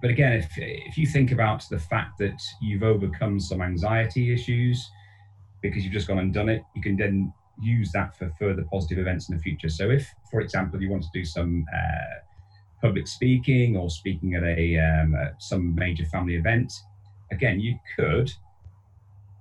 but 0.00 0.10
again, 0.10 0.32
if, 0.32 0.48
if 0.56 0.96
you 0.96 1.06
think 1.06 1.32
about 1.32 1.64
the 1.70 1.78
fact 1.78 2.18
that 2.18 2.40
you've 2.60 2.82
overcome 2.82 3.40
some 3.40 3.60
anxiety 3.60 4.32
issues 4.32 4.90
because 5.62 5.84
you've 5.84 5.92
just 5.92 6.06
gone 6.06 6.18
and 6.18 6.32
done 6.32 6.48
it, 6.48 6.62
you 6.74 6.82
can 6.82 6.96
then 6.96 7.32
use 7.60 7.90
that 7.92 8.16
for 8.16 8.30
further 8.38 8.64
positive 8.70 8.98
events 8.98 9.28
in 9.28 9.36
the 9.36 9.42
future. 9.42 9.68
So, 9.68 9.90
if, 9.90 10.08
for 10.30 10.40
example, 10.40 10.80
you 10.80 10.90
want 10.90 11.02
to 11.02 11.08
do 11.12 11.24
some 11.24 11.64
uh, 11.74 12.20
public 12.80 13.08
speaking 13.08 13.76
or 13.76 13.90
speaking 13.90 14.34
at 14.34 14.44
a 14.44 14.78
um, 14.78 15.16
some 15.38 15.74
major 15.74 16.04
family 16.06 16.36
event, 16.36 16.72
again, 17.32 17.60
you 17.60 17.76
could 17.96 18.30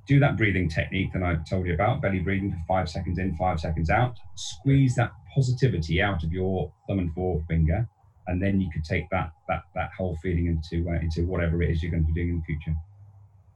do 0.08 0.20
that 0.20 0.38
breathing 0.38 0.70
technique 0.70 1.12
that 1.14 1.22
I 1.22 1.36
told 1.48 1.68
you 1.68 1.74
about, 1.74 2.02
belly 2.02 2.20
breathing 2.20 2.52
for 2.52 2.64
five 2.68 2.90
seconds 2.90 3.20
in, 3.20 3.36
five 3.36 3.60
seconds 3.60 3.90
out. 3.90 4.18
Squeeze 4.36 4.96
that 4.96 5.12
positivity 5.36 6.02
out 6.02 6.24
of 6.24 6.32
your 6.32 6.72
thumb 6.88 7.00
and 7.00 7.14
forefinger, 7.14 7.88
and 8.28 8.42
then 8.42 8.62
you 8.62 8.70
could 8.72 8.84
take 8.84 9.10
that 9.12 9.32
that 9.48 9.64
that 9.76 9.92
whole 9.98 10.18
feeling 10.24 10.48
into 10.48 10.90
uh, 10.90 10.94
into 10.94 11.26
whatever 11.26 11.62
it 11.62 11.70
is 11.70 11.84
you're 11.84 11.92
going 11.92 12.06
to 12.06 12.08
be 12.08 12.14
doing 12.14 12.30
in 12.30 12.38
the 12.38 12.44
future. 12.44 12.76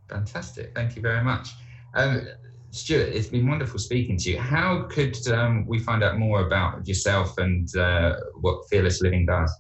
Fantastic, 0.09 0.75
thank 0.75 0.95
you 0.95 1.01
very 1.01 1.23
much. 1.23 1.51
Um, 1.93 2.27
Stuart, 2.71 3.09
it's 3.09 3.27
been 3.27 3.47
wonderful 3.47 3.79
speaking 3.79 4.17
to 4.17 4.31
you. 4.31 4.39
How 4.39 4.83
could 4.83 5.27
um, 5.27 5.65
we 5.67 5.79
find 5.79 6.03
out 6.03 6.17
more 6.17 6.45
about 6.45 6.87
yourself 6.87 7.37
and 7.37 7.73
uh, 7.75 8.15
what 8.39 8.67
Fearless 8.69 9.01
Living 9.01 9.25
does? 9.25 9.51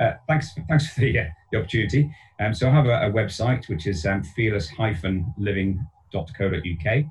Uh, 0.00 0.12
thanks, 0.26 0.54
thanks 0.68 0.92
for 0.92 1.00
the, 1.00 1.18
uh, 1.18 1.24
the 1.52 1.58
opportunity. 1.58 2.10
Um, 2.40 2.54
so 2.54 2.68
I 2.68 2.72
have 2.72 2.86
a, 2.86 3.06
a 3.06 3.10
website 3.10 3.68
which 3.68 3.86
is 3.86 4.04
um, 4.06 4.24
fearless-living.co.uk. 4.24 7.04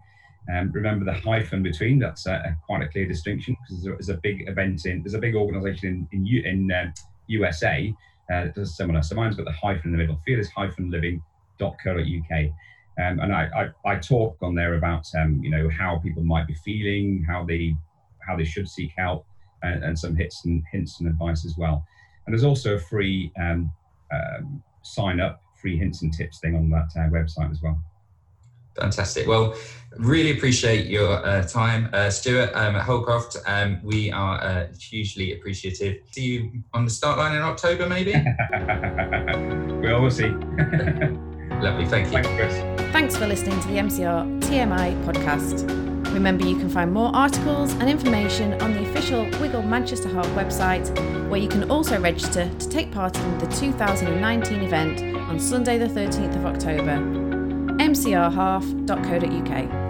Um, 0.53 0.71
remember 0.73 1.05
the 1.05 1.13
hyphen 1.13 1.63
between. 1.63 1.99
That's 1.99 2.27
quite 2.65 2.83
a 2.83 2.89
clear 2.89 3.07
distinction 3.07 3.55
because 3.61 3.81
there's, 3.83 3.95
there's, 3.95 4.09
a 4.09 4.19
big 4.21 4.49
event 4.49 4.85
in 4.85 5.01
there's 5.01 5.13
a 5.13 5.19
big 5.19 5.35
organisation 5.35 6.05
in 6.11 6.27
in, 6.27 6.45
in 6.45 6.69
uh, 6.71 6.91
USA 7.27 7.93
that 8.27 8.53
does 8.55 8.75
similar. 8.75 9.01
So 9.03 9.15
mine's 9.15 9.35
got 9.35 9.45
the 9.45 9.53
hyphen 9.53 9.85
in 9.85 9.93
the 9.93 9.97
middle. 9.97 10.19
Fearless-living.co.uk. 10.25 12.51
Um, 12.99 13.19
and 13.19 13.33
I, 13.33 13.49
I, 13.55 13.69
I, 13.91 13.95
talk 13.95 14.37
on 14.43 14.53
there 14.53 14.75
about 14.75 15.07
um, 15.19 15.41
you 15.43 15.49
know 15.49 15.67
how 15.69 15.97
people 15.97 16.23
might 16.23 16.45
be 16.45 16.53
feeling, 16.53 17.25
how 17.27 17.43
they 17.43 17.75
how 18.19 18.37
they 18.37 18.43
should 18.43 18.69
seek 18.69 18.91
help, 18.95 19.25
and, 19.63 19.83
and 19.83 19.97
some 19.97 20.15
hits 20.15 20.45
and 20.45 20.63
hints 20.71 20.99
and 20.99 21.09
advice 21.09 21.43
as 21.43 21.57
well. 21.57 21.83
And 22.25 22.33
there's 22.33 22.43
also 22.43 22.75
a 22.75 22.79
free 22.79 23.31
um, 23.39 23.71
um, 24.11 24.63
sign 24.83 25.19
up, 25.19 25.41
free 25.61 25.77
hints 25.77 26.01
and 26.01 26.13
tips 26.13 26.39
thing 26.39 26.55
on 26.55 26.69
that 26.69 26.89
uh, 26.95 27.09
website 27.09 27.51
as 27.51 27.61
well. 27.61 27.81
Fantastic. 28.75 29.27
Well, 29.27 29.55
really 29.97 30.35
appreciate 30.35 30.87
your 30.87 31.23
uh, 31.25 31.43
time, 31.43 31.89
uh, 31.93 32.09
Stuart 32.09 32.51
um, 32.53 32.75
at 32.75 32.83
Holcroft. 32.83 33.37
Um, 33.45 33.79
we 33.83 34.11
are 34.11 34.41
uh, 34.41 34.67
hugely 34.79 35.33
appreciative. 35.33 35.97
See 36.11 36.25
you 36.25 36.63
on 36.73 36.85
the 36.85 36.91
start 36.91 37.19
line 37.19 37.35
in 37.35 37.41
October, 37.41 37.87
maybe. 37.87 38.13
well, 39.81 40.01
we'll 40.01 40.09
see. 40.09 40.29
Lovely. 41.61 41.85
Thank 41.85 42.07
you. 42.07 42.13
Thanks, 42.13 42.29
Chris. 42.29 42.91
Thanks 42.91 43.15
for 43.15 43.27
listening 43.27 43.59
to 43.59 43.67
the 43.67 43.75
MCR 43.75 44.41
TMI 44.41 45.03
podcast. 45.05 45.92
Remember, 46.13 46.45
you 46.45 46.55
can 46.55 46.69
find 46.69 46.93
more 46.93 47.09
articles 47.15 47.73
and 47.73 47.89
information 47.89 48.53
on 48.61 48.73
the 48.73 48.87
official 48.89 49.23
Wiggle 49.41 49.63
Manchester 49.63 50.09
Half 50.09 50.27
website, 50.27 50.87
where 51.27 51.39
you 51.39 51.49
can 51.49 51.71
also 51.71 51.99
register 51.99 52.47
to 52.59 52.69
take 52.69 52.91
part 52.91 53.17
in 53.17 53.37
the 53.39 53.47
2019 53.47 54.61
event 54.61 55.01
on 55.27 55.39
Sunday, 55.39 55.79
the 55.79 55.87
13th 55.87 56.35
of 56.35 56.45
October. 56.45 56.99
mcrhalf.co.uk. 57.77 59.82